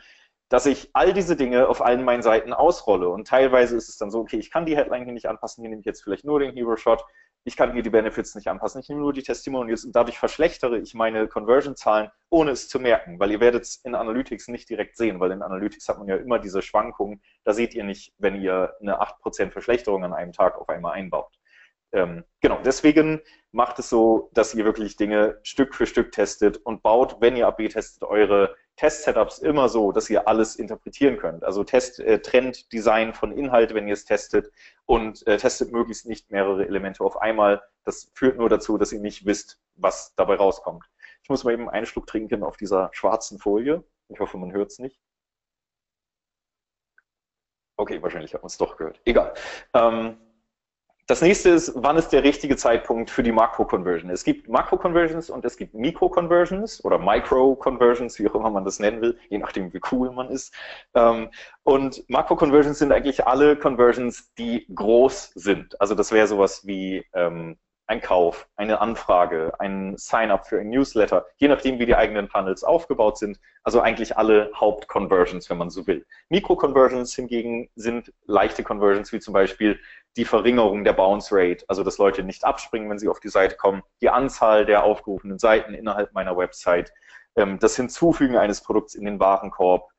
[0.49, 3.09] dass ich all diese Dinge auf allen meinen Seiten ausrolle.
[3.09, 5.69] Und teilweise ist es dann so, okay, ich kann die Headline hier nicht anpassen, hier
[5.69, 7.03] nehme ich jetzt vielleicht nur den Hero Shot,
[7.47, 10.79] ich kann hier die Benefits nicht anpassen, ich nehme nur die Testimonials und dadurch verschlechtere
[10.79, 14.97] ich meine Conversion-Zahlen, ohne es zu merken, weil ihr werdet es in Analytics nicht direkt
[14.97, 18.41] sehen, weil in Analytics hat man ja immer diese Schwankungen, da seht ihr nicht, wenn
[18.41, 21.37] ihr eine 8% Verschlechterung an einem Tag auf einmal einbaut.
[21.91, 23.21] Ähm, genau, deswegen
[23.51, 27.47] macht es so, dass ihr wirklich Dinge Stück für Stück testet und baut, wenn ihr
[27.47, 31.43] AB testet, eure Test-Setups immer so, dass ihr alles interpretieren könnt.
[31.45, 34.51] Also Test, äh, Trend, Design von Inhalt, wenn ihr es testet
[34.85, 37.63] und äh, testet möglichst nicht mehrere Elemente auf einmal.
[37.85, 40.83] Das führt nur dazu, dass ihr nicht wisst, was dabei rauskommt.
[41.23, 43.83] Ich muss mal eben einen Schluck trinken auf dieser schwarzen Folie.
[44.09, 44.99] Ich hoffe, man hört es nicht.
[47.77, 49.01] Okay, wahrscheinlich hat man es doch gehört.
[49.05, 49.33] Egal.
[49.73, 50.17] Ähm,
[51.07, 54.09] das nächste ist, wann ist der richtige Zeitpunkt für die Makro-Conversion?
[54.09, 59.01] Es gibt Makro-Conversions und es gibt Mikro-Conversions oder Micro-Conversions, wie auch immer man das nennen
[59.01, 60.53] will, je nachdem, wie cool man ist.
[60.95, 61.29] Ähm,
[61.63, 65.79] und Makro-Conversions sind eigentlich alle Conversions, die groß sind.
[65.79, 71.25] Also das wäre sowas wie ähm, ein Kauf, eine Anfrage, ein Sign-up für ein Newsletter,
[71.37, 73.39] je nachdem, wie die eigenen Funnels aufgebaut sind.
[73.63, 76.05] Also eigentlich alle Haupt-Conversions, wenn man so will.
[76.29, 79.79] Mikro-Conversions hingegen sind leichte Conversions, wie zum Beispiel
[80.17, 83.55] die Verringerung der Bounce Rate, also dass Leute nicht abspringen, wenn sie auf die Seite
[83.55, 86.91] kommen, die Anzahl der aufgerufenen Seiten innerhalb meiner Website,
[87.35, 89.89] ähm, das Hinzufügen eines Produkts in den Warenkorb,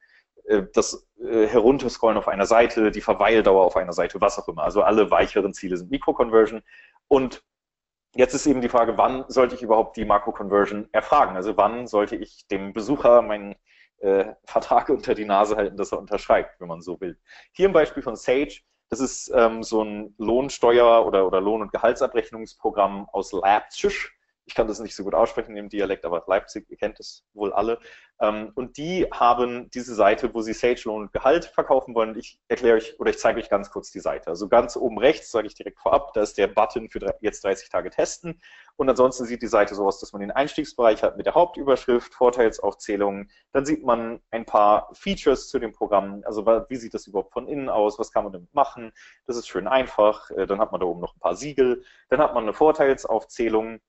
[0.47, 4.65] äh, das äh, Herunterscrollen auf einer Seite, die Verweildauer auf einer Seite, was auch immer.
[4.65, 6.63] Also alle weicheren Ziele sind Mikro-Conversion
[7.09, 7.45] und
[8.17, 11.37] Jetzt ist eben die Frage, wann sollte ich überhaupt die Makro-Conversion erfragen?
[11.37, 13.57] Also wann sollte ich dem Besucher meinen
[13.99, 17.19] äh, Vertrag unter die Nase halten, dass er unterschreibt, wenn man so will.
[17.53, 21.73] Hier im Beispiel von Sage, das ist ähm, so ein Lohnsteuer- oder, oder Lohn- und
[21.73, 24.16] Gehaltsabrechnungsprogramm aus Leipzig
[24.47, 27.53] ich kann das nicht so gut aussprechen im Dialekt, aber Leipzig, ihr kennt es wohl
[27.53, 27.81] alle.
[28.21, 32.17] Ähm, und die haben diese Seite, wo sie Sage Lohn und Gehalt verkaufen wollen.
[32.17, 34.29] Ich erkläre euch oder ich zeige euch ganz kurz die Seite.
[34.29, 37.69] Also ganz oben rechts, sage ich direkt vorab, da ist der Button für jetzt 30
[37.69, 38.41] Tage testen.
[38.77, 42.15] Und ansonsten sieht die Seite so aus, dass man den Einstiegsbereich hat mit der Hauptüberschrift,
[42.15, 43.31] Vorteilsaufzählungen.
[43.53, 46.23] Dann sieht man ein paar Features zu dem Programm.
[46.25, 47.99] Also wie sieht das überhaupt von innen aus?
[47.99, 48.93] Was kann man damit machen?
[49.27, 50.31] Das ist schön einfach.
[50.31, 51.83] Äh, dann hat man da oben noch ein paar Siegel.
[52.11, 53.81] Dann hat man eine Vorteilsaufzählung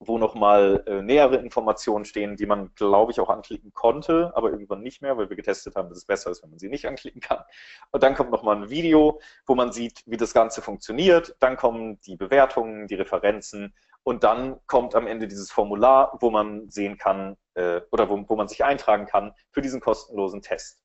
[0.00, 4.80] wo nochmal äh, nähere Informationen stehen, die man, glaube ich, auch anklicken konnte, aber irgendwann
[4.80, 7.20] nicht mehr, weil wir getestet haben, dass es besser ist, wenn man sie nicht anklicken
[7.20, 7.44] kann.
[7.90, 11.36] Und dann kommt nochmal ein Video, wo man sieht, wie das Ganze funktioniert.
[11.38, 16.70] Dann kommen die Bewertungen, die Referenzen und dann kommt am Ende dieses Formular, wo man
[16.70, 20.82] sehen kann äh, oder wo, wo man sich eintragen kann für diesen kostenlosen Test.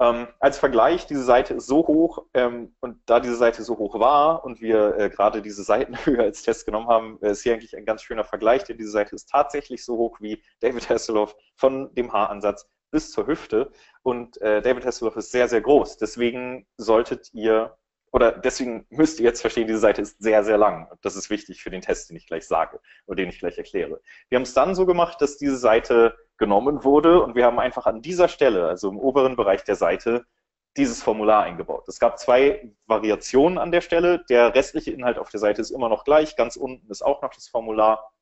[0.00, 4.00] Ähm, als Vergleich, diese Seite ist so hoch ähm, und da diese Seite so hoch
[4.00, 7.76] war und wir äh, gerade diese Seitenhöhe als Test genommen haben, äh, ist hier eigentlich
[7.76, 11.94] ein ganz schöner Vergleich, denn diese Seite ist tatsächlich so hoch wie David Hasselhoff von
[11.94, 13.70] dem Haaransatz bis zur Hüfte
[14.02, 15.98] und äh, David Hasselhoff ist sehr, sehr groß.
[15.98, 17.76] Deswegen solltet ihr
[18.12, 20.88] oder deswegen müsst ihr jetzt verstehen, diese Seite ist sehr, sehr lang.
[21.02, 24.00] Das ist wichtig für den Test, den ich gleich sage oder den ich gleich erkläre.
[24.28, 27.86] Wir haben es dann so gemacht, dass diese Seite genommen wurde und wir haben einfach
[27.86, 30.26] an dieser Stelle, also im oberen Bereich der Seite,
[30.76, 31.86] dieses Formular eingebaut.
[31.88, 34.24] Es gab zwei Variationen an der Stelle.
[34.28, 36.36] Der restliche Inhalt auf der Seite ist immer noch gleich.
[36.36, 38.12] Ganz unten ist auch noch das Formular.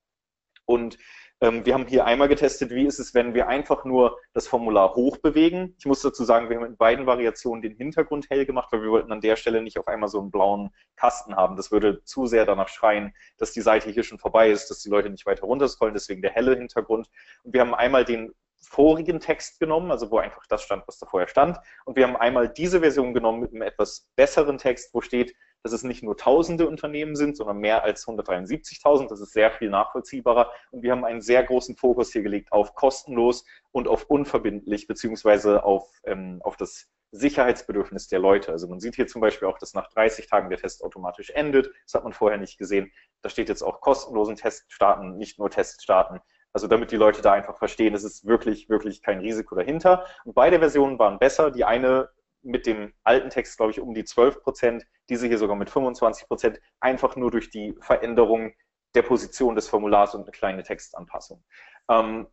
[0.65, 0.99] Und
[1.41, 5.77] wir haben hier einmal getestet, wie ist es, wenn wir einfach nur das Formular hochbewegen.
[5.79, 8.91] Ich muss dazu sagen, wir haben in beiden Variationen den Hintergrund hell gemacht, weil wir
[8.91, 11.55] wollten an der Stelle nicht auf einmal so einen blauen Kasten haben.
[11.55, 14.89] Das würde zu sehr danach schreien, dass die Seite hier schon vorbei ist, dass die
[14.89, 17.09] Leute nicht weiter runterscrollen, deswegen der helle Hintergrund.
[17.45, 21.07] Und wir haben einmal den vorigen Text genommen, also wo einfach das stand, was da
[21.07, 21.59] vorher stand.
[21.85, 25.73] Und wir haben einmal diese Version genommen mit einem etwas besseren Text, wo steht, dass
[25.73, 29.09] es nicht nur tausende Unternehmen sind, sondern mehr als 173.000.
[29.09, 30.51] Das ist sehr viel nachvollziehbarer.
[30.71, 35.65] Und wir haben einen sehr großen Fokus hier gelegt auf kostenlos und auf unverbindlich, beziehungsweise
[35.65, 38.53] auf, ähm, auf das Sicherheitsbedürfnis der Leute.
[38.53, 41.71] Also man sieht hier zum Beispiel auch, dass nach 30 Tagen der Test automatisch endet.
[41.85, 42.93] Das hat man vorher nicht gesehen.
[43.23, 46.21] Da steht jetzt auch kostenlosen Test starten, nicht nur Test starten.
[46.53, 50.07] Also damit die Leute da einfach verstehen, es ist wirklich, wirklich kein Risiko dahinter.
[50.25, 51.51] Und beide Versionen waren besser.
[51.51, 52.11] Die eine
[52.49, 56.27] mit dem alten Text, glaube ich, um die 12 Prozent, diese hier sogar mit 25
[56.27, 58.53] Prozent, einfach nur durch die Veränderung
[58.95, 61.45] der Position des Formulars und eine kleine Textanpassung.
[61.91, 62.27] Ähm,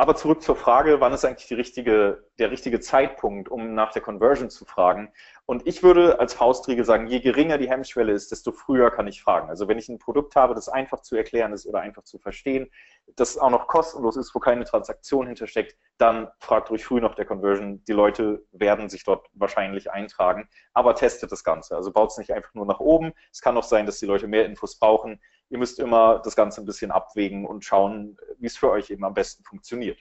[0.00, 4.48] aber zurück zur Frage, wann ist eigentlich richtige, der richtige Zeitpunkt, um nach der Conversion
[4.48, 5.12] zu fragen?
[5.44, 9.22] Und ich würde als Faustregel sagen, je geringer die Hemmschwelle ist, desto früher kann ich
[9.22, 9.50] fragen.
[9.50, 12.70] Also wenn ich ein Produkt habe, das einfach zu erklären ist oder einfach zu verstehen,
[13.14, 17.26] das auch noch kostenlos ist, wo keine Transaktion hintersteckt, dann fragt ruhig früh nach der
[17.26, 17.84] Conversion.
[17.84, 21.76] Die Leute werden sich dort wahrscheinlich eintragen, aber testet das Ganze.
[21.76, 23.12] Also baut es nicht einfach nur nach oben.
[23.30, 26.62] Es kann auch sein, dass die Leute mehr Infos brauchen ihr müsst immer das Ganze
[26.62, 29.98] ein bisschen abwägen und schauen, wie es für euch eben am besten funktioniert.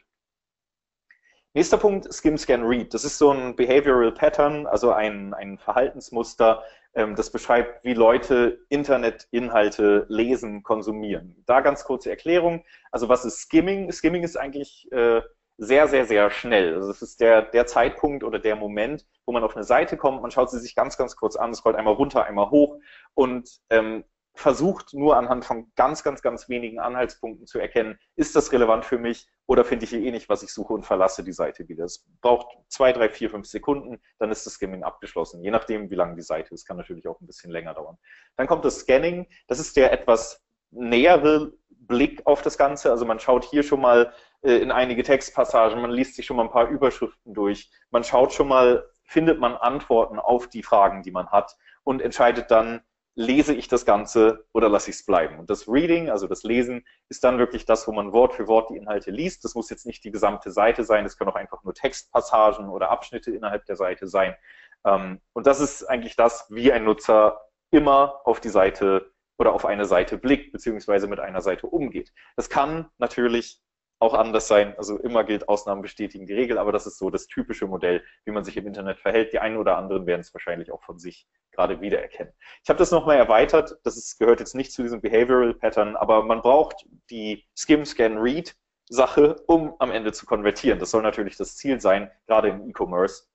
[1.56, 2.94] Nächster Punkt, Skim, Scan, Read.
[2.94, 8.60] Das ist so ein Behavioral Pattern, also ein, ein Verhaltensmuster, ähm, das beschreibt, wie Leute
[8.70, 11.44] Internetinhalte lesen, konsumieren.
[11.48, 12.64] Da ganz kurze Erklärung.
[12.92, 13.92] Also was ist Skimming?
[13.92, 15.22] Skimming ist eigentlich äh,
[15.58, 16.76] sehr, sehr, sehr schnell.
[16.76, 20.22] Also es ist der, der Zeitpunkt oder der Moment, wo man auf eine Seite kommt,
[20.22, 22.78] man schaut sie sich ganz, ganz kurz an, scrollt einmal runter, einmal hoch
[23.16, 24.04] und ähm,
[24.40, 28.98] versucht nur anhand von ganz, ganz, ganz wenigen Anhaltspunkten zu erkennen, ist das relevant für
[28.98, 31.84] mich oder finde ich hier eh nicht, was ich suche und verlasse die Seite wieder.
[31.84, 35.96] Es braucht zwei, drei, vier, fünf Sekunden, dann ist das Skimming abgeschlossen, je nachdem, wie
[35.96, 36.66] lang die Seite ist.
[36.66, 37.98] Kann natürlich auch ein bisschen länger dauern.
[38.38, 39.28] Dann kommt das Scanning.
[39.48, 42.92] Das ist der etwas nähere Blick auf das Ganze.
[42.92, 46.44] Also man schaut hier schon mal äh, in einige Textpassagen, man liest sich schon mal
[46.44, 51.12] ein paar Überschriften durch, man schaut schon mal, findet man Antworten auf die Fragen, die
[51.12, 52.82] man hat und entscheidet dann,
[53.20, 55.40] lese ich das Ganze oder lasse ich es bleiben.
[55.40, 58.70] Und das Reading, also das Lesen, ist dann wirklich das, wo man Wort für Wort
[58.70, 59.44] die Inhalte liest.
[59.44, 62.90] Das muss jetzt nicht die gesamte Seite sein, das können auch einfach nur Textpassagen oder
[62.90, 64.38] Abschnitte innerhalb der Seite sein.
[64.86, 69.66] Ähm, und das ist eigentlich das, wie ein Nutzer immer auf die Seite oder auf
[69.66, 72.14] eine Seite blickt, beziehungsweise mit einer Seite umgeht.
[72.38, 73.62] Das kann natürlich
[74.00, 74.74] auch anders sein.
[74.78, 78.32] Also immer gilt, Ausnahmen bestätigen die Regel, aber das ist so das typische Modell, wie
[78.32, 79.34] man sich im Internet verhält.
[79.34, 82.34] Die einen oder anderen werden es wahrscheinlich auch von sich gerade wiedererkennen.
[82.64, 83.78] Ich habe das nochmal erweitert.
[83.84, 88.18] Das ist, gehört jetzt nicht zu diesem Behavioral Pattern, aber man braucht die Skim, Scan,
[88.18, 88.56] Read
[88.90, 90.80] Sache, um am Ende zu konvertieren.
[90.80, 93.26] Das soll natürlich das Ziel sein, gerade im E-Commerce.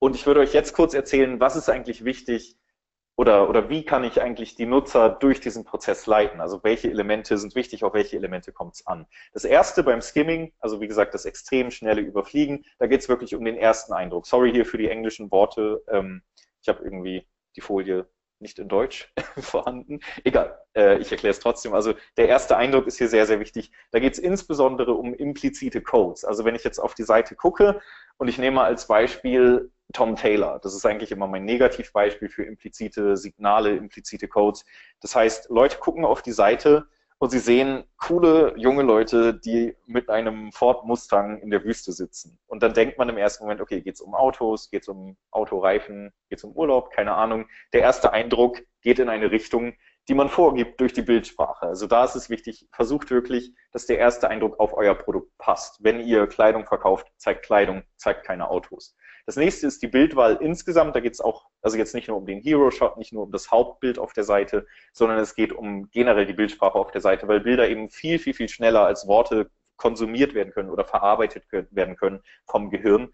[0.00, 2.58] Und ich würde euch jetzt kurz erzählen, was ist eigentlich wichtig,
[3.16, 6.40] oder, oder wie kann ich eigentlich die Nutzer durch diesen Prozess leiten?
[6.40, 9.06] Also welche Elemente sind wichtig, auf welche Elemente kommt es an?
[9.32, 13.34] Das erste beim Skimming, also wie gesagt, das extrem schnelle Überfliegen, da geht es wirklich
[13.34, 14.26] um den ersten Eindruck.
[14.26, 15.82] Sorry hier für die englischen Worte.
[15.88, 16.22] Ähm,
[16.62, 18.06] ich habe irgendwie die Folie
[18.42, 20.00] nicht in Deutsch vorhanden.
[20.24, 21.74] Egal, äh, ich erkläre es trotzdem.
[21.74, 23.70] Also der erste Eindruck ist hier sehr, sehr wichtig.
[23.92, 26.24] Da geht es insbesondere um implizite Codes.
[26.24, 27.80] Also wenn ich jetzt auf die Seite gucke
[28.18, 30.58] und ich nehme als Beispiel Tom Taylor.
[30.60, 34.64] Das ist eigentlich immer mein Negativbeispiel für implizite Signale, implizite Codes.
[35.00, 36.86] Das heißt, Leute gucken auf die Seite
[37.22, 42.36] und sie sehen coole junge Leute, die mit einem Ford Mustang in der Wüste sitzen.
[42.48, 45.16] Und dann denkt man im ersten Moment, okay, geht es um Autos, geht es um
[45.30, 47.46] Autoreifen, geht es um Urlaub, keine Ahnung.
[47.72, 49.74] Der erste Eindruck geht in eine Richtung,
[50.08, 51.66] die man vorgibt durch die Bildsprache.
[51.66, 55.84] Also da ist es wichtig, versucht wirklich, dass der erste Eindruck auf euer Produkt passt.
[55.84, 58.96] Wenn ihr Kleidung verkauft, zeigt Kleidung, zeigt keine Autos.
[59.24, 60.96] Das nächste ist die Bildwahl insgesamt.
[60.96, 63.50] Da geht es auch, also jetzt nicht nur um den Hero-Shot, nicht nur um das
[63.50, 67.40] Hauptbild auf der Seite, sondern es geht um generell die Bildsprache auf der Seite, weil
[67.40, 72.22] Bilder eben viel, viel, viel schneller als Worte konsumiert werden können oder verarbeitet werden können
[72.46, 73.12] vom Gehirn.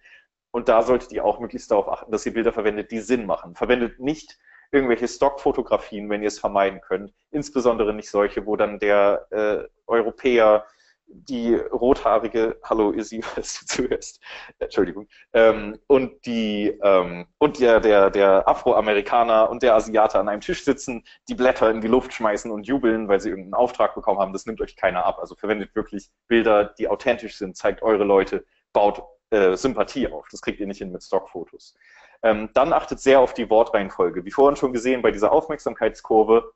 [0.50, 3.54] Und da solltet ihr auch möglichst darauf achten, dass ihr Bilder verwendet, die Sinn machen.
[3.54, 4.38] Verwendet nicht
[4.70, 7.12] irgendwelche Stockfotografien, wenn ihr es vermeiden könnt.
[7.30, 10.66] Insbesondere nicht solche, wo dann der äh, Europäer
[11.08, 14.20] die rothaarige, hallo Izzy, falls du zuhörst,
[14.58, 20.40] Entschuldigung, ähm, und die ähm, und der, der, der Afroamerikaner und der Asiate an einem
[20.40, 24.20] Tisch sitzen, die Blätter in die Luft schmeißen und jubeln, weil sie irgendeinen Auftrag bekommen
[24.20, 25.18] haben, das nimmt euch keiner ab.
[25.18, 30.26] Also verwendet wirklich Bilder, die authentisch sind, zeigt eure Leute, baut äh, Sympathie auf.
[30.30, 31.74] Das kriegt ihr nicht hin mit Stockfotos.
[32.22, 34.24] Ähm, dann achtet sehr auf die Wortreihenfolge.
[34.24, 36.52] Wie vorhin schon gesehen, bei dieser Aufmerksamkeitskurve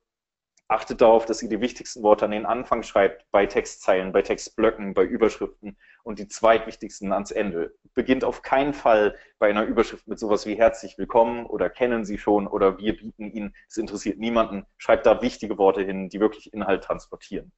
[0.73, 4.95] achtet darauf, dass ihr die wichtigsten Worte an den Anfang schreibt, bei Textzeilen, bei Textblöcken,
[4.95, 7.75] bei Überschriften und die zweitwichtigsten ans Ende.
[7.95, 12.19] Beginnt auf keinen Fall bei einer Überschrift mit sowas wie herzlich willkommen oder kennen Sie
[12.19, 14.65] schon oder wir bieten Ihnen, es interessiert niemanden.
[14.79, 17.53] Schreibt da wichtige Worte hin, die wirklich Inhalt transportieren.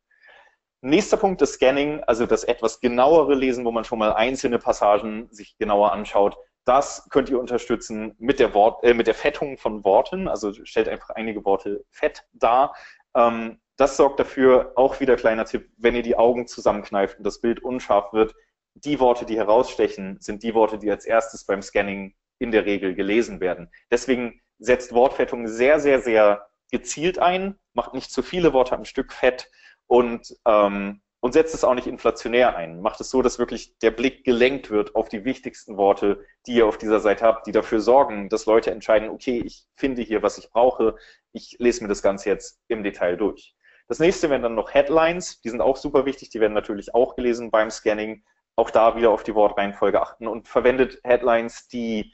[0.81, 5.29] Nächster Punkt, das Scanning, also das etwas genauere Lesen, wo man schon mal einzelne Passagen
[5.31, 6.37] sich genauer anschaut.
[6.65, 10.29] Das könnt ihr unterstützen mit der, Wort, äh, mit der Fettung von Worten.
[10.29, 12.75] Also stellt einfach einige Worte fett dar.
[13.15, 17.41] Ähm, das sorgt dafür, auch wieder kleiner Tipp, wenn ihr die Augen zusammenkneift und das
[17.41, 18.35] Bild unscharf wird,
[18.75, 22.95] die Worte, die herausstechen, sind die Worte, die als erstes beim Scanning in der Regel
[22.95, 23.71] gelesen werden.
[23.91, 29.13] Deswegen setzt Wortfettung sehr, sehr, sehr gezielt ein, macht nicht zu viele Worte am Stück
[29.13, 29.51] fett
[29.87, 32.83] und ähm, und setzt es auch nicht inflationär ein.
[32.83, 36.67] Macht es so, dass wirklich der Blick gelenkt wird auf die wichtigsten Worte, die ihr
[36.67, 40.37] auf dieser Seite habt, die dafür sorgen, dass Leute entscheiden, okay, ich finde hier, was
[40.37, 40.97] ich brauche,
[41.33, 43.57] ich lese mir das Ganze jetzt im Detail durch.
[43.89, 47.17] Das nächste wären dann noch Headlines, die sind auch super wichtig, die werden natürlich auch
[47.17, 48.23] gelesen beim Scanning.
[48.57, 52.13] Auch da wieder auf die Wortreihenfolge achten und verwendet Headlines, die,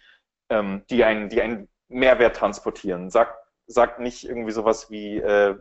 [0.51, 3.11] ähm, die, einen, die einen Mehrwert transportieren.
[3.11, 3.35] Sagt,
[3.66, 5.57] sagt nicht irgendwie sowas wie, äh,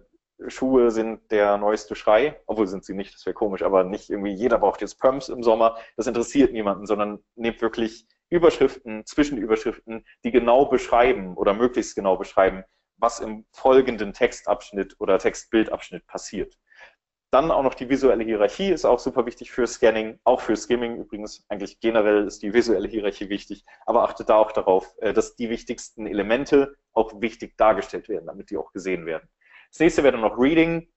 [0.47, 4.33] Schuhe sind der neueste Schrei, obwohl sind sie nicht, das wäre komisch, aber nicht irgendwie
[4.33, 10.31] jeder braucht jetzt Pumps im Sommer, das interessiert niemanden, sondern nehmt wirklich Überschriften, Zwischenüberschriften, die
[10.31, 12.63] genau beschreiben oder möglichst genau beschreiben,
[12.97, 16.57] was im folgenden Textabschnitt oder Textbildabschnitt passiert.
[17.31, 20.97] Dann auch noch die visuelle Hierarchie ist auch super wichtig für Scanning, auch für Skimming
[20.97, 21.45] übrigens.
[21.47, 25.49] Eigentlich generell ist die visuelle Hierarchie wichtig, aber achtet da auch darauf, äh, dass die
[25.49, 29.29] wichtigsten Elemente auch wichtig dargestellt werden, damit die auch gesehen werden.
[29.71, 30.91] Das nächste wäre dann noch Reading.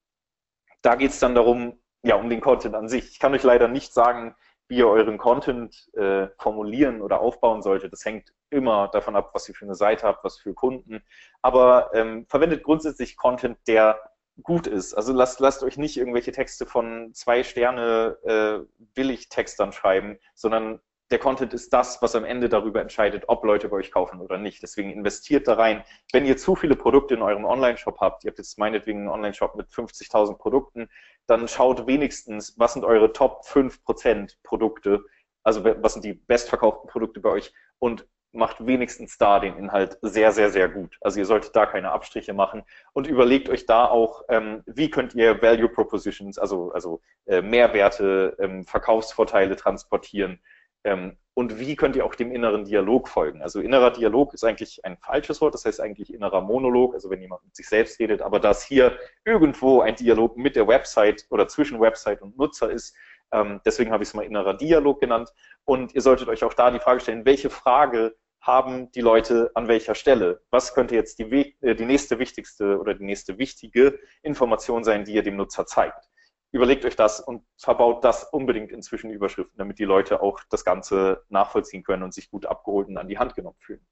[0.83, 3.11] Da geht es dann darum, ja, um den Content an sich.
[3.11, 4.35] Ich kann euch leider nicht sagen,
[4.69, 7.93] wie ihr euren Content äh, formulieren oder aufbauen solltet.
[7.93, 11.03] Das hängt immer davon ab, was ihr für eine Seite habt, was für Kunden.
[11.43, 14.01] Aber ähm, verwendet grundsätzlich Content, der
[14.43, 14.95] gut ist.
[14.95, 20.81] Also lasst, lasst euch nicht irgendwelche Texte von zwei Sterne äh, Billigtextern schreiben, sondern
[21.13, 24.39] der Content ist das, was am Ende darüber entscheidet, ob Leute bei euch kaufen oder
[24.39, 24.63] nicht.
[24.63, 25.85] Deswegen investiert da rein.
[26.11, 29.55] Wenn ihr zu viele Produkte in eurem Online-Shop habt, ihr habt jetzt meinetwegen einen Online-Shop
[29.55, 30.89] mit 50.000 Produkten,
[31.27, 35.05] dann schaut wenigstens, was sind eure Top 5% Produkte,
[35.45, 40.33] also was sind die bestverkauften Produkte bei euch und macht wenigstens da den Inhalt sehr,
[40.33, 40.97] sehr, sehr gut.
[41.03, 42.63] Also ihr solltet da keine Abstriche machen
[42.95, 48.35] und überlegt euch da auch, ähm, wie könnt ihr Value Propositions, also, also äh, Mehrwerte,
[48.41, 50.41] ähm, Verkaufsvorteile transportieren
[50.85, 53.41] ähm, und wie könnt ihr auch dem inneren Dialog folgen?
[53.41, 57.23] Also innerer Dialog ist eigentlich ein falsches Wort, das heißt eigentlich innerer Monolog, also wenn
[57.23, 61.49] jemand mit sich selbst redet, aber dass hier irgendwo ein Dialog mit der Website oder
[61.49, 62.95] zwischen Website und Nutzer ist,
[63.33, 65.31] ähm, deswegen habe ich es mal innerer Dialog genannt.
[65.65, 69.69] Und ihr solltet euch auch da die Frage stellen, welche Frage haben die Leute an
[69.69, 70.43] welcher Stelle?
[70.51, 75.15] Was könnte jetzt die, äh, die nächste wichtigste oder die nächste wichtige Information sein, die
[75.15, 76.11] ihr dem Nutzer zeigt?
[76.53, 81.25] Überlegt euch das und verbaut das unbedingt inzwischen Überschriften, damit die Leute auch das Ganze
[81.31, 83.85] nachvollziehen können und sich gut abgeholt und an die Hand genommen fühlen.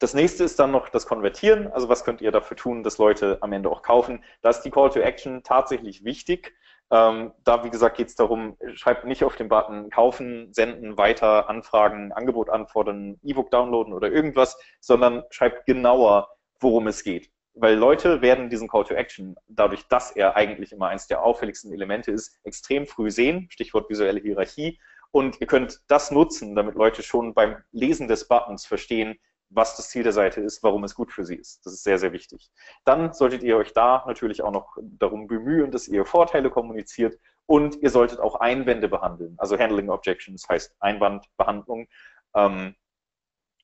[0.00, 1.72] Das nächste ist dann noch das Konvertieren.
[1.72, 4.22] Also was könnt ihr dafür tun, dass Leute am Ende auch kaufen?
[4.42, 6.54] Da ist die Call to Action tatsächlich wichtig.
[6.90, 11.48] Ähm, da, wie gesagt, geht es darum, schreibt nicht auf den Button kaufen, senden, weiter,
[11.48, 16.28] anfragen, Angebot anfordern, E-Book downloaden oder irgendwas, sondern schreibt genauer,
[16.60, 20.88] worum es geht weil Leute werden diesen Call to Action, dadurch, dass er eigentlich immer
[20.88, 24.80] eines der auffälligsten Elemente ist, extrem früh sehen, Stichwort visuelle Hierarchie.
[25.10, 29.18] Und ihr könnt das nutzen, damit Leute schon beim Lesen des Buttons verstehen,
[29.50, 31.64] was das Ziel der Seite ist, warum es gut für sie ist.
[31.64, 32.50] Das ist sehr, sehr wichtig.
[32.84, 37.76] Dann solltet ihr euch da natürlich auch noch darum bemühen, dass ihr Vorteile kommuniziert und
[37.76, 39.34] ihr solltet auch Einwände behandeln.
[39.38, 41.88] Also Handling Objections heißt Einwandbehandlung.
[42.34, 42.74] Ähm,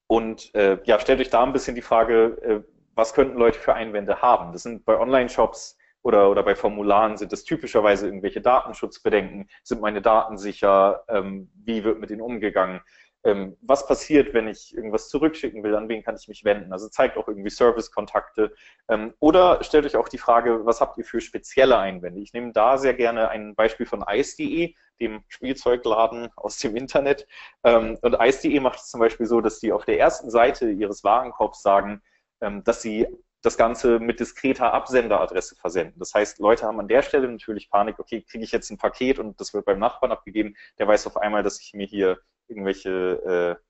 [0.07, 3.74] und äh, ja, stellt euch da ein bisschen die Frage, äh, was könnten Leute für
[3.74, 4.52] Einwände haben?
[4.52, 9.48] Das sind bei Online-Shops oder, oder bei Formularen sind das typischerweise irgendwelche Datenschutzbedenken.
[9.62, 11.04] Sind meine Daten sicher?
[11.09, 12.80] Ähm, wie wird mit ihnen umgegangen?
[13.24, 15.74] Ähm, was passiert, wenn ich irgendwas zurückschicken will?
[15.74, 16.74] An wen kann ich mich wenden?
[16.74, 18.54] Also zeigt auch irgendwie Service-Kontakte.
[18.88, 22.20] Ähm, oder stellt euch auch die Frage, was habt ihr für spezielle Einwände?
[22.20, 27.26] Ich nehme da sehr gerne ein Beispiel von ice.de, dem Spielzeugladen aus dem Internet.
[27.64, 31.02] Ähm, und ice.de macht es zum Beispiel so, dass die auf der ersten Seite ihres
[31.02, 32.02] Warenkorbs sagen,
[32.40, 33.07] dass sie
[33.44, 35.99] das Ganze mit diskreter Absenderadresse versenden.
[35.99, 39.18] Das heißt, Leute haben an der Stelle natürlich Panik, okay, kriege ich jetzt ein Paket
[39.18, 42.18] und das wird beim Nachbarn abgegeben, der weiß auf einmal, dass ich mir hier
[42.49, 43.64] irgendwelche äh,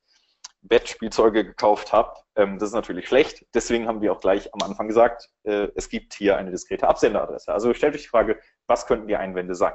[0.63, 2.15] Bettspielzeuge gekauft habe.
[2.37, 3.47] Ähm, das ist natürlich schlecht.
[3.53, 7.53] Deswegen haben wir auch gleich am Anfang gesagt, äh, es gibt hier eine diskrete Absenderadresse.
[7.53, 9.75] Also stellt euch die Frage, was könnten die Einwände sein?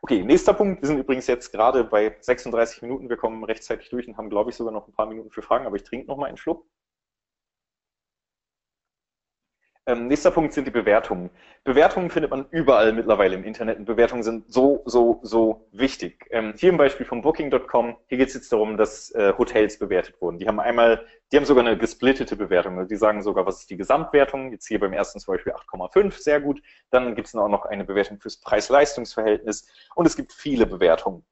[0.00, 0.80] Okay, nächster Punkt.
[0.80, 3.08] Wir sind übrigens jetzt gerade bei 36 Minuten.
[3.08, 5.66] Wir kommen rechtzeitig durch und haben, glaube ich, sogar noch ein paar Minuten für Fragen,
[5.66, 6.66] aber ich trinke noch mal einen Schluck.
[9.88, 11.30] Ähm, nächster Punkt sind die Bewertungen.
[11.64, 16.26] Bewertungen findet man überall mittlerweile im Internet und Bewertungen sind so, so, so wichtig.
[16.30, 20.20] Ähm, hier im Beispiel von Booking.com, hier geht es jetzt darum, dass äh, Hotels bewertet
[20.20, 20.38] wurden.
[20.38, 22.76] Die haben einmal, die haben sogar eine gesplittete Bewertung.
[22.76, 24.52] Also die sagen sogar, was ist die Gesamtwertung.
[24.52, 26.60] Jetzt hier beim ersten zum Beispiel 8,5, sehr gut.
[26.90, 31.24] Dann gibt es auch noch eine Bewertung fürs Preis-Leistungs-Verhältnis und es gibt viele Bewertungen.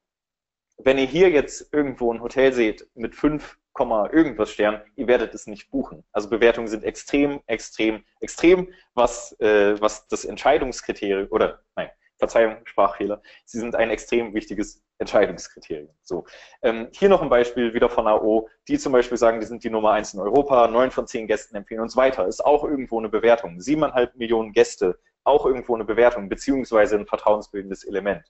[0.79, 5.47] Wenn ihr hier jetzt irgendwo ein Hotel seht mit fünf irgendwas Stern, ihr werdet es
[5.47, 6.03] nicht buchen.
[6.11, 13.21] Also Bewertungen sind extrem, extrem, extrem, was, äh, was das Entscheidungskriterium, oder nein, Verzeihung, Sprachfehler,
[13.45, 15.89] sie sind ein extrem wichtiges Entscheidungskriterium.
[16.01, 16.25] So.
[16.63, 19.69] Ähm, hier noch ein Beispiel wieder von AO, die zum Beispiel sagen, die sind die
[19.69, 22.27] Nummer eins in Europa, neun von zehn Gästen empfehlen uns weiter.
[22.27, 23.59] Ist auch irgendwo eine Bewertung.
[23.61, 28.25] Siebeneinhalb Millionen Gäste, auch irgendwo eine Bewertung, beziehungsweise ein vertrauensbildendes Element.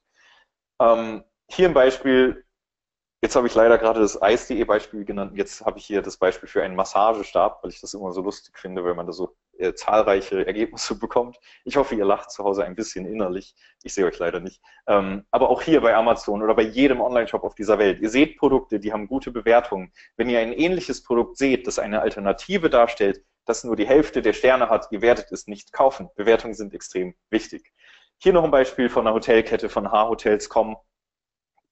[0.81, 2.43] Ähm, hier ein Beispiel,
[3.19, 5.31] Jetzt habe ich leider gerade das Eis.de Beispiel genannt.
[5.35, 8.55] Jetzt habe ich hier das Beispiel für einen Massagestab, weil ich das immer so lustig
[8.59, 11.39] finde, wenn man da so äh, zahlreiche Ergebnisse bekommt.
[11.65, 13.55] Ich hoffe, ihr lacht zu Hause ein bisschen innerlich.
[13.81, 14.61] Ich sehe euch leider nicht.
[14.85, 18.01] Ähm, aber auch hier bei Amazon oder bei jedem Online-Shop auf dieser Welt.
[18.01, 19.91] Ihr seht Produkte, die haben gute Bewertungen.
[20.15, 24.33] Wenn ihr ein ähnliches Produkt seht, das eine Alternative darstellt, das nur die Hälfte der
[24.33, 26.09] Sterne hat, ihr werdet es nicht kaufen.
[26.15, 27.73] Bewertungen sind extrem wichtig.
[28.19, 30.77] Hier noch ein Beispiel von einer Hotelkette von H-Hotels.com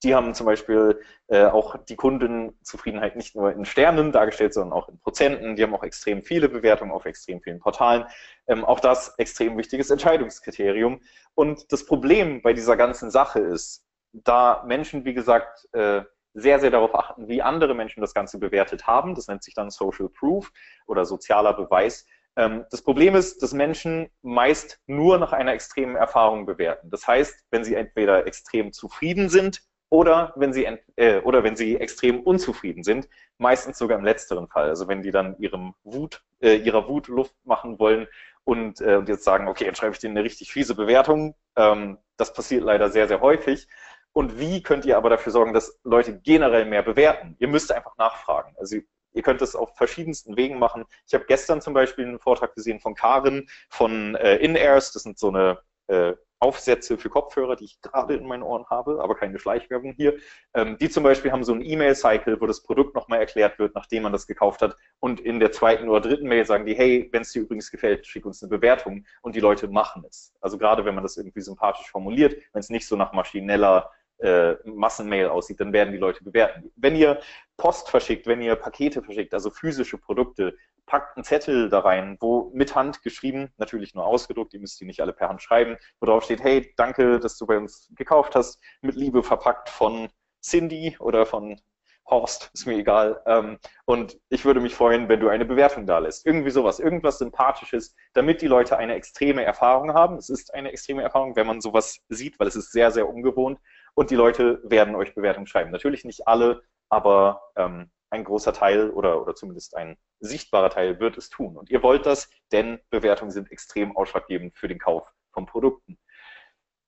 [0.03, 4.89] die haben zum Beispiel äh, auch die Kundenzufriedenheit nicht nur in Sternen dargestellt, sondern auch
[4.89, 5.55] in Prozenten.
[5.55, 8.05] Die haben auch extrem viele Bewertungen auf extrem vielen Portalen.
[8.47, 11.01] Ähm, auch das extrem wichtiges Entscheidungskriterium.
[11.33, 13.83] Und das Problem bei dieser ganzen Sache ist,
[14.13, 18.85] da Menschen, wie gesagt, äh, sehr, sehr darauf achten, wie andere Menschen das Ganze bewertet
[18.85, 19.15] haben.
[19.15, 20.51] Das nennt sich dann Social Proof
[20.85, 22.05] oder sozialer Beweis.
[22.35, 26.89] Ähm, das Problem ist, dass Menschen meist nur nach einer extremen Erfahrung bewerten.
[26.89, 29.63] Das heißt, wenn sie entweder extrem zufrieden sind
[29.95, 30.67] oder wenn sie
[30.97, 34.67] äh, oder wenn sie extrem unzufrieden sind, meistens sogar im letzteren Fall.
[34.67, 38.07] Also wenn die dann ihrem Wut, äh, ihrer Wut Luft machen wollen
[38.43, 41.33] und, äh, und jetzt sagen, okay, jetzt schreibe ich denen eine richtig fiese Bewertung.
[41.55, 43.69] Ähm, das passiert leider sehr, sehr häufig.
[44.11, 47.37] Und wie könnt ihr aber dafür sorgen, dass Leute generell mehr bewerten?
[47.39, 48.53] Ihr müsst einfach nachfragen.
[48.59, 48.75] Also
[49.13, 50.83] ihr könnt es auf verschiedensten Wegen machen.
[51.07, 54.91] Ich habe gestern zum Beispiel einen Vortrag gesehen von Karin von äh, In-Airs.
[54.91, 58.99] Das sind so eine äh, Aufsätze für Kopfhörer, die ich gerade in meinen Ohren habe,
[59.01, 60.17] aber keine Schleichwerbung hier.
[60.53, 64.03] Ähm, die zum Beispiel haben so ein E-Mail-Cycle, wo das Produkt nochmal erklärt wird, nachdem
[64.03, 64.75] man das gekauft hat.
[64.99, 68.05] Und in der zweiten oder dritten Mail sagen die, hey, wenn es dir übrigens gefällt,
[68.05, 69.05] schick uns eine Bewertung.
[69.21, 70.33] Und die Leute machen es.
[70.41, 74.55] Also gerade wenn man das irgendwie sympathisch formuliert, wenn es nicht so nach maschineller äh,
[74.65, 76.71] Massenmail aussieht, dann werden die Leute bewerten.
[76.75, 77.19] Wenn ihr
[77.57, 80.55] Post verschickt, wenn ihr Pakete verschickt, also physische Produkte,
[80.85, 84.85] packt einen Zettel da rein, wo mit Hand geschrieben, natürlich nur ausgedruckt, ihr müsst die
[84.85, 88.35] nicht alle per Hand schreiben, wo drauf steht, hey, danke, dass du bei uns gekauft
[88.35, 90.09] hast, mit Liebe verpackt von
[90.41, 91.59] Cindy oder von
[92.07, 93.21] Horst, ist mir egal.
[93.25, 96.25] Ähm, und ich würde mich freuen, wenn du eine Bewertung da lässt.
[96.25, 100.17] Irgendwie sowas, irgendwas Sympathisches, damit die Leute eine extreme Erfahrung haben.
[100.17, 103.59] Es ist eine extreme Erfahrung, wenn man sowas sieht, weil es ist sehr, sehr ungewohnt.
[103.95, 105.71] Und die Leute werden euch Bewertungen schreiben.
[105.71, 111.17] Natürlich nicht alle, aber ähm, ein großer Teil oder, oder zumindest ein sichtbarer Teil wird
[111.17, 111.57] es tun.
[111.57, 115.97] Und ihr wollt das, denn Bewertungen sind extrem ausschlaggebend für den Kauf von Produkten.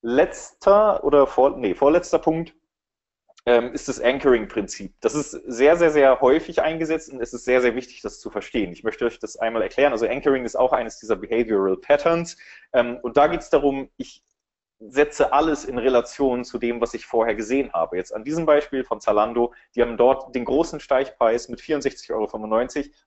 [0.02, 2.56] Letzter oder vor, nee, vorletzter Punkt
[3.46, 4.94] ähm, ist das Anchoring-Prinzip.
[5.02, 8.30] Das ist sehr, sehr, sehr häufig eingesetzt und es ist sehr, sehr wichtig, das zu
[8.30, 8.72] verstehen.
[8.72, 9.94] Ich möchte euch das einmal erklären.
[9.94, 12.38] Also Anchoring ist auch eines dieser Behavioral Patterns.
[12.74, 14.24] Ähm, und da geht es darum, ich
[14.80, 17.98] setze alles in Relation zu dem, was ich vorher gesehen habe.
[17.98, 22.28] Jetzt an diesem Beispiel von Zalando, die haben dort den großen Steichpreis mit 64,95 Euro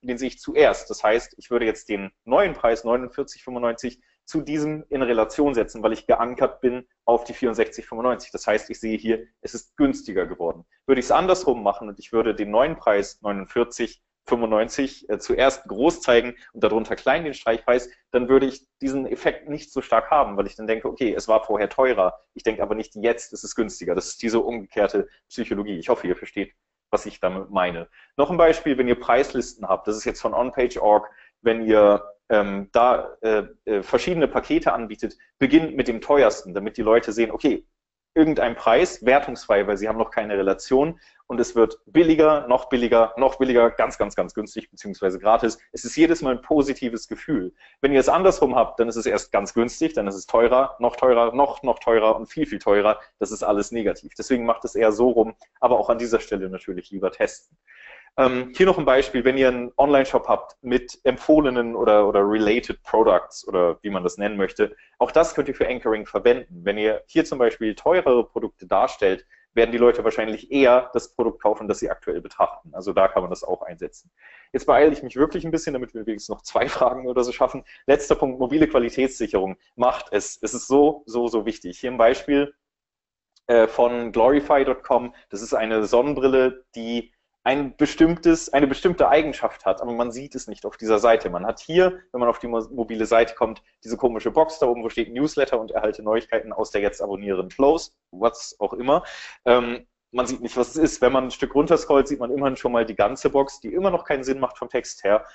[0.01, 0.89] und den sehe ich zuerst.
[0.89, 5.93] Das heißt, ich würde jetzt den neuen Preis 49,95 zu diesem in Relation setzen, weil
[5.93, 8.29] ich geankert bin auf die 64,95.
[8.31, 10.65] Das heißt, ich sehe hier, es ist günstiger geworden.
[10.85, 15.67] Würde ich es andersrum machen und ich würde den neuen Preis 49 95 äh, zuerst
[15.67, 20.11] groß zeigen und darunter klein den Streichpreis, dann würde ich diesen Effekt nicht so stark
[20.11, 22.19] haben, weil ich dann denke, okay, es war vorher teurer.
[22.33, 23.95] Ich denke aber nicht, jetzt ist es günstiger.
[23.95, 25.77] Das ist diese umgekehrte Psychologie.
[25.77, 26.53] Ich hoffe, ihr versteht,
[26.91, 27.87] was ich damit meine.
[28.17, 31.09] Noch ein Beispiel, wenn ihr Preislisten habt, das ist jetzt von OnPage.org,
[31.41, 36.81] wenn ihr ähm, da äh, äh, verschiedene Pakete anbietet, beginnt mit dem teuersten, damit die
[36.81, 37.65] Leute sehen, okay,
[38.13, 43.13] irgendein Preis, wertungsfrei, weil sie haben noch keine Relation und es wird billiger, noch billiger,
[43.15, 45.57] noch billiger, ganz, ganz, ganz günstig beziehungsweise gratis.
[45.71, 47.53] Es ist jedes Mal ein positives Gefühl.
[47.79, 50.75] Wenn ihr es andersrum habt, dann ist es erst ganz günstig, dann ist es teurer,
[50.79, 52.99] noch teurer, noch, noch teurer und viel, viel teurer.
[53.17, 54.13] Das ist alles negativ.
[54.17, 57.57] Deswegen macht es eher so rum, aber auch an dieser Stelle natürlich lieber testen.
[58.17, 62.83] Ähm, hier noch ein Beispiel, wenn ihr einen Online-Shop habt mit empfohlenen oder, oder related
[62.83, 66.61] Products oder wie man das nennen möchte, auch das könnt ihr für Anchoring verwenden.
[66.63, 71.41] Wenn ihr hier zum Beispiel teurere Produkte darstellt, werden die Leute wahrscheinlich eher das Produkt
[71.41, 72.73] kaufen, das sie aktuell betrachten.
[72.73, 74.11] Also da kann man das auch einsetzen.
[74.53, 77.31] Jetzt beeile ich mich wirklich ein bisschen, damit wir wenigstens noch zwei Fragen oder so
[77.31, 77.63] schaffen.
[77.85, 79.57] Letzter Punkt, mobile Qualitätssicherung.
[79.75, 80.37] Macht es.
[80.41, 81.79] Es ist so, so, so wichtig.
[81.79, 82.53] Hier ein Beispiel
[83.47, 85.13] äh, von glorify.com.
[85.29, 90.47] Das ist eine Sonnenbrille, die ein bestimmtes, eine bestimmte Eigenschaft hat, aber man sieht es
[90.47, 91.29] nicht auf dieser Seite.
[91.29, 94.83] Man hat hier, wenn man auf die mobile Seite kommt, diese komische Box da oben,
[94.83, 99.03] wo steht Newsletter und erhalte Neuigkeiten aus der jetzt abonnieren Flows, was auch immer.
[99.45, 101.01] Ähm, man sieht nicht, was es ist.
[101.01, 103.89] Wenn man ein Stück runterscrollt, sieht man immerhin schon mal die ganze Box, die immer
[103.89, 105.25] noch keinen Sinn macht vom Text her.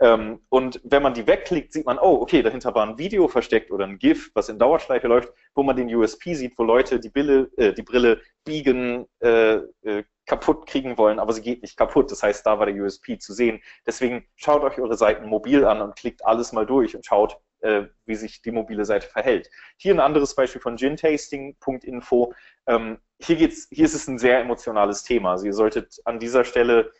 [0.00, 3.70] Ähm, und wenn man die wegklickt, sieht man, oh, okay, dahinter war ein Video versteckt
[3.70, 7.10] oder ein GIF, was in Dauerschleife läuft, wo man den USP sieht, wo Leute die,
[7.10, 12.12] Bille, äh, die Brille biegen, äh, äh, kaputt kriegen wollen, aber sie geht nicht kaputt.
[12.12, 13.60] Das heißt, da war der USP zu sehen.
[13.84, 17.86] Deswegen schaut euch eure Seiten mobil an und klickt alles mal durch und schaut, äh,
[18.06, 19.50] wie sich die mobile Seite verhält.
[19.76, 22.32] Hier ein anderes Beispiel von gintasting.info.
[22.68, 25.32] Ähm, hier, hier ist es ein sehr emotionales Thema.
[25.32, 26.92] Also ihr solltet an dieser Stelle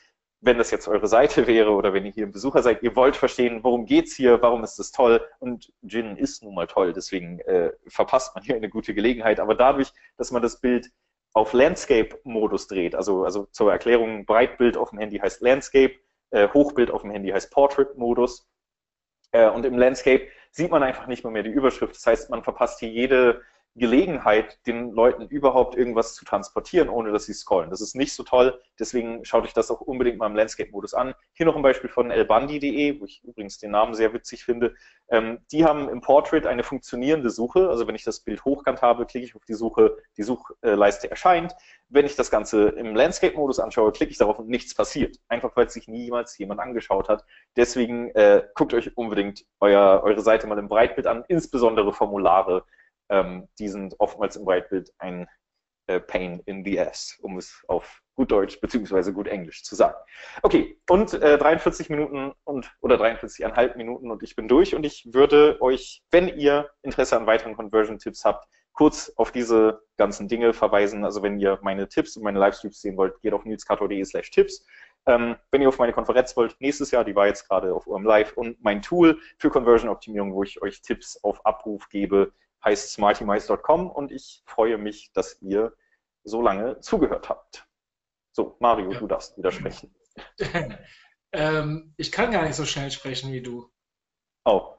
[0.42, 3.16] wenn das jetzt eure Seite wäre oder wenn ihr hier ein Besucher seid, ihr wollt
[3.16, 7.40] verstehen, worum geht's hier, warum ist das toll und Gin ist nun mal toll, deswegen
[7.40, 9.40] äh, verpasst man hier eine gute Gelegenheit.
[9.40, 10.90] Aber dadurch, dass man das Bild
[11.32, 15.94] auf Landscape-Modus dreht, also, also zur Erklärung, Breitbild auf dem Handy heißt Landscape,
[16.30, 18.48] äh, Hochbild auf dem Handy heißt Portrait-Modus
[19.32, 21.94] äh, und im Landscape sieht man einfach nicht mehr, mehr die Überschrift.
[21.94, 23.42] Das heißt, man verpasst hier jede
[23.76, 27.70] Gelegenheit, den Leuten überhaupt irgendwas zu transportieren, ohne dass sie scrollen.
[27.70, 31.14] Das ist nicht so toll, deswegen schaut euch das auch unbedingt mal im Landscape-Modus an.
[31.34, 34.74] Hier noch ein Beispiel von elbandi.de, wo ich übrigens den Namen sehr witzig finde.
[35.08, 39.06] Ähm, die haben im Portrait eine funktionierende Suche, also wenn ich das Bild hochkant habe,
[39.06, 41.54] klicke ich auf die Suche, die Suchleiste erscheint.
[41.88, 45.16] Wenn ich das Ganze im Landscape-Modus anschaue, klicke ich darauf und nichts passiert.
[45.28, 47.24] Einfach weil sich niemals jemand angeschaut hat.
[47.56, 52.64] Deswegen äh, guckt euch unbedingt euer, eure Seite mal im Breitbild an, insbesondere Formulare
[53.10, 55.28] ähm, die sind oftmals im Breitbild ein
[55.86, 59.96] äh, Pain in the Ass, um es auf gut Deutsch beziehungsweise gut Englisch zu sagen.
[60.42, 65.08] Okay, und äh, 43 Minuten und oder 43,5 Minuten und ich bin durch und ich
[65.12, 71.04] würde euch, wenn ihr Interesse an weiteren Conversion-Tipps habt, kurz auf diese ganzen Dinge verweisen.
[71.04, 74.64] Also wenn ihr meine Tipps und meine Livestreams sehen wollt, geht auf nilskato.de slash Tipps.
[75.06, 78.04] Ähm, wenn ihr auf meine Konferenz wollt, nächstes Jahr, die war jetzt gerade auf eurem
[78.04, 82.32] Live und mein Tool für Conversion-Optimierung, wo ich euch Tipps auf Abruf gebe,
[82.64, 85.74] heißt smartymice.com und ich freue mich, dass ihr
[86.24, 87.66] so lange zugehört habt.
[88.32, 88.98] So, Mario, ja.
[88.98, 89.94] du darfst widersprechen.
[91.32, 93.70] ähm, ich kann gar nicht so schnell sprechen wie du.
[94.44, 94.74] Oh.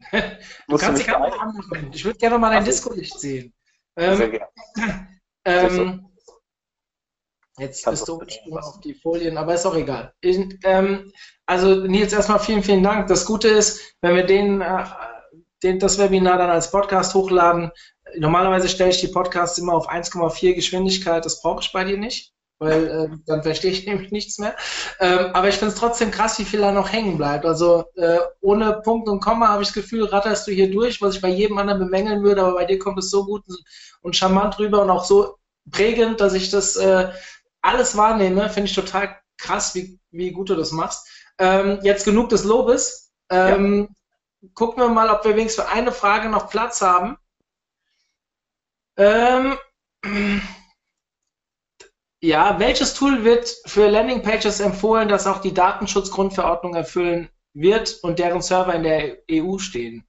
[0.10, 1.92] du kannst dich gerne anmachen.
[1.92, 3.54] Ich würde gerne mal dein Disco-Licht sehen.
[3.94, 4.48] Ähm, Sehr gerne.
[5.44, 6.12] Ähm,
[7.58, 8.22] Jetzt bist du
[8.56, 10.14] auf die Folien, aber ist auch egal.
[10.22, 11.12] Ich, ähm,
[11.44, 13.08] also Nils, erstmal vielen, vielen Dank.
[13.08, 14.84] Das Gute ist, wenn wir den äh,
[15.62, 17.70] den, das Webinar dann als Podcast hochladen.
[18.16, 21.24] Normalerweise stelle ich die Podcasts immer auf 1,4 Geschwindigkeit.
[21.24, 24.56] Das brauche ich bei dir nicht, weil äh, dann verstehe ich nämlich nichts mehr.
[25.00, 27.46] Ähm, aber ich finde es trotzdem krass, wie viel da noch hängen bleibt.
[27.46, 31.14] Also äh, ohne Punkt und Komma habe ich das Gefühl, ratterst du hier durch, was
[31.14, 33.42] ich bei jedem anderen bemängeln würde, aber bei dir kommt es so gut
[34.02, 35.36] und charmant rüber und auch so
[35.70, 37.08] prägend, dass ich das äh,
[37.62, 38.50] alles wahrnehme.
[38.50, 41.06] Finde ich total krass, wie, wie gut du das machst.
[41.38, 43.12] Ähm, jetzt genug des Lobes.
[43.30, 43.94] Ähm, ja
[44.54, 47.16] gucken wir mal, ob wir wenigstens für eine Frage noch Platz haben.
[48.96, 49.56] Ähm,
[52.20, 58.42] ja, welches Tool wird für Landingpages empfohlen, das auch die Datenschutzgrundverordnung erfüllen wird und deren
[58.42, 60.06] Server in der EU stehen?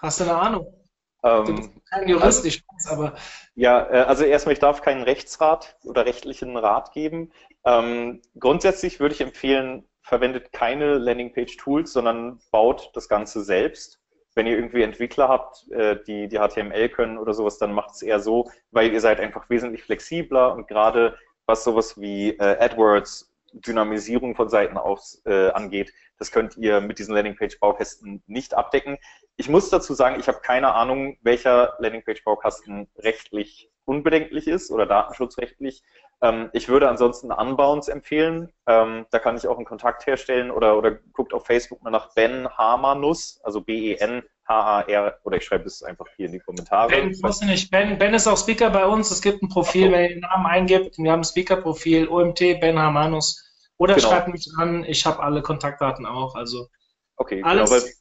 [0.00, 0.88] Hast du eine Ahnung?
[1.22, 3.16] Ähm, du bist kein Jurist, also, ich weiß, aber.
[3.54, 7.32] Ja, äh, also erstmal, ich darf keinen Rechtsrat oder rechtlichen Rat geben.
[7.64, 14.00] Ähm, grundsätzlich würde ich empfehlen, verwendet keine Landingpage-Tools, sondern baut das Ganze selbst.
[14.34, 18.02] Wenn ihr irgendwie Entwickler habt, äh, die, die HTML können oder sowas, dann macht es
[18.02, 23.32] eher so, weil ihr seid einfach wesentlich flexibler und gerade was sowas wie äh, AdWords,
[23.52, 28.98] Dynamisierung von Seiten aus äh, angeht, das könnt ihr mit diesen Landingpage-Baukästen nicht abdecken.
[29.36, 35.82] Ich muss dazu sagen, ich habe keine Ahnung, welcher Landingpage-Baukasten rechtlich unbedenklich ist oder datenschutzrechtlich.
[36.22, 38.52] Ähm, ich würde ansonsten Unbounce empfehlen.
[38.66, 42.14] Ähm, da kann ich auch einen Kontakt herstellen oder, oder guckt auf Facebook mal nach
[42.14, 46.90] Ben Hamanus, also B-E-N H-A-R, oder ich schreibe es einfach hier in die Kommentare.
[46.90, 47.70] Ben, wusste nicht.
[47.70, 49.10] Ben, ben ist auch Speaker bei uns.
[49.10, 49.92] Es gibt ein Profil, so.
[49.92, 50.98] wenn ihr den Namen eingibt.
[50.98, 53.40] Wir haben ein Speaker-Profil, OMT, Ben Hamanus.
[53.78, 54.08] Oder genau.
[54.08, 56.34] schreibt mich an, ich habe alle Kontaktdaten auch.
[56.34, 56.68] Also
[57.16, 57.70] okay, genau, alles.
[57.70, 57.94] Genau,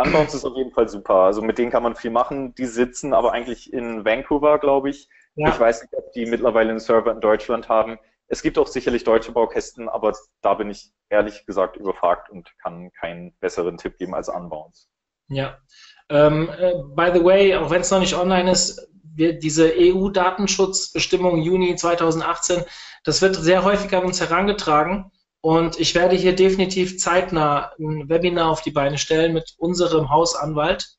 [0.00, 1.14] Unbounce ist auf jeden Fall super.
[1.14, 2.54] Also mit denen kann man viel machen.
[2.54, 5.08] Die sitzen aber eigentlich in Vancouver, glaube ich.
[5.38, 5.50] Ja.
[5.50, 7.98] Ich weiß nicht, ob die mittlerweile einen Server in Deutschland haben.
[8.26, 10.12] Es gibt auch sicherlich deutsche Baukästen, aber
[10.42, 14.88] da bin ich ehrlich gesagt überfragt und kann keinen besseren Tipp geben als Unbounce.
[15.28, 15.58] Ja.
[16.10, 21.40] Ähm, äh, by the way, auch wenn es noch nicht online ist, wir, diese EU-Datenschutzbestimmung
[21.40, 22.64] Juni 2018,
[23.04, 25.12] das wird sehr häufig an uns herangetragen.
[25.40, 30.97] Und ich werde hier definitiv zeitnah ein Webinar auf die Beine stellen mit unserem Hausanwalt,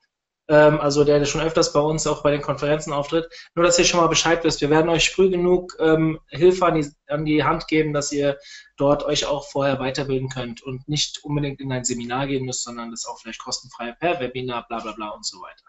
[0.50, 3.30] ähm, also der schon öfters bei uns auch bei den Konferenzen auftritt.
[3.56, 4.62] Nur, dass ihr schon mal Bescheid wisst.
[4.62, 8.38] Wir werden euch früh genug ähm, Hilfe an die, an die Hand geben, dass ihr
[8.76, 12.92] dort euch auch vorher weiterbilden könnt und nicht unbedingt in ein Seminar gehen müsst, sondern
[12.92, 15.64] das auch vielleicht kostenfrei per Webinar, bla bla bla und so weiter.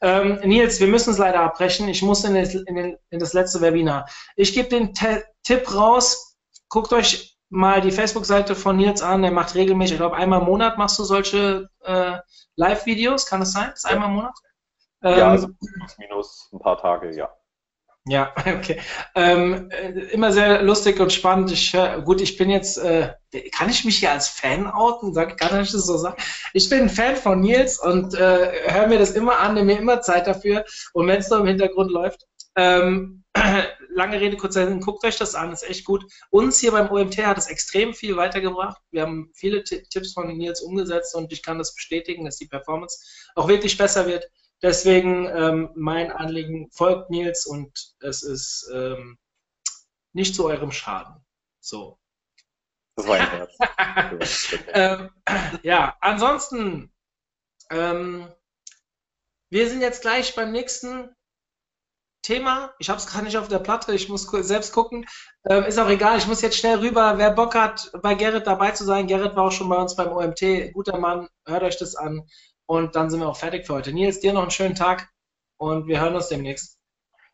[0.00, 1.88] Ähm, Nils, wir müssen es leider abbrechen.
[1.88, 4.08] Ich muss in, das, in, den, in das letzte Webinar.
[4.36, 6.38] Ich gebe den Te Tipp raus.
[6.70, 9.24] Guckt euch mal die Facebook-Seite von Nils an.
[9.24, 12.18] Er macht regelmäßig, ich glaube, einmal im Monat machst du solche äh,
[12.56, 13.26] Live-Videos.
[13.26, 13.70] Kann das sein?
[13.70, 14.34] Das ist einmal im Monat?
[15.02, 17.30] Ähm, ja, also plus minus ein paar Tage, ja.
[18.06, 18.80] Ja, okay.
[19.14, 21.52] Ähm, äh, immer sehr lustig und spannend.
[21.52, 23.14] Ich, gut, ich bin jetzt, äh,
[23.52, 25.14] kann ich mich hier als Fan outen?
[25.14, 26.16] Sag, kann ich das so sagen?
[26.52, 29.78] Ich bin ein Fan von Nils und äh, höre mir das immer an, nehme mir
[29.78, 32.26] immer Zeit dafür und wenn es noch im Hintergrund läuft.
[32.56, 33.24] Ähm,
[33.94, 36.04] lange Rede, kurzer Sinn, guckt euch das an, ist echt gut.
[36.30, 38.80] Uns hier beim OMT hat es extrem viel weitergebracht.
[38.90, 42.98] Wir haben viele Tipps von Nils umgesetzt und ich kann das bestätigen, dass die Performance
[43.34, 44.30] auch wirklich besser wird.
[44.62, 49.18] Deswegen ähm, mein Anliegen, folgt Nils und es ist ähm,
[50.12, 51.16] nicht zu eurem Schaden.
[51.60, 51.98] So.
[52.96, 54.54] Das war ein Herz.
[54.68, 55.10] ähm,
[55.62, 56.92] ja, ansonsten,
[57.70, 58.28] ähm,
[59.50, 61.14] wir sind jetzt gleich beim nächsten
[62.24, 62.74] Thema.
[62.78, 65.06] Ich habe es gar nicht auf der Platte, ich muss selbst gucken.
[65.48, 67.18] Ähm, ist auch egal, ich muss jetzt schnell rüber.
[67.18, 70.12] Wer Bock hat, bei Gerrit dabei zu sein, Gerrit war auch schon bei uns beim
[70.12, 70.72] OMT.
[70.72, 72.26] Guter Mann, hört euch das an.
[72.66, 73.92] Und dann sind wir auch fertig für heute.
[73.92, 75.10] Nils, dir noch einen schönen Tag
[75.58, 76.78] und wir hören uns demnächst.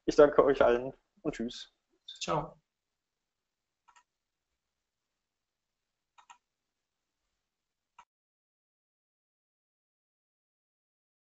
[0.06, 1.72] Ich danke euch allen und tschüss.
[2.20, 2.59] Ciao.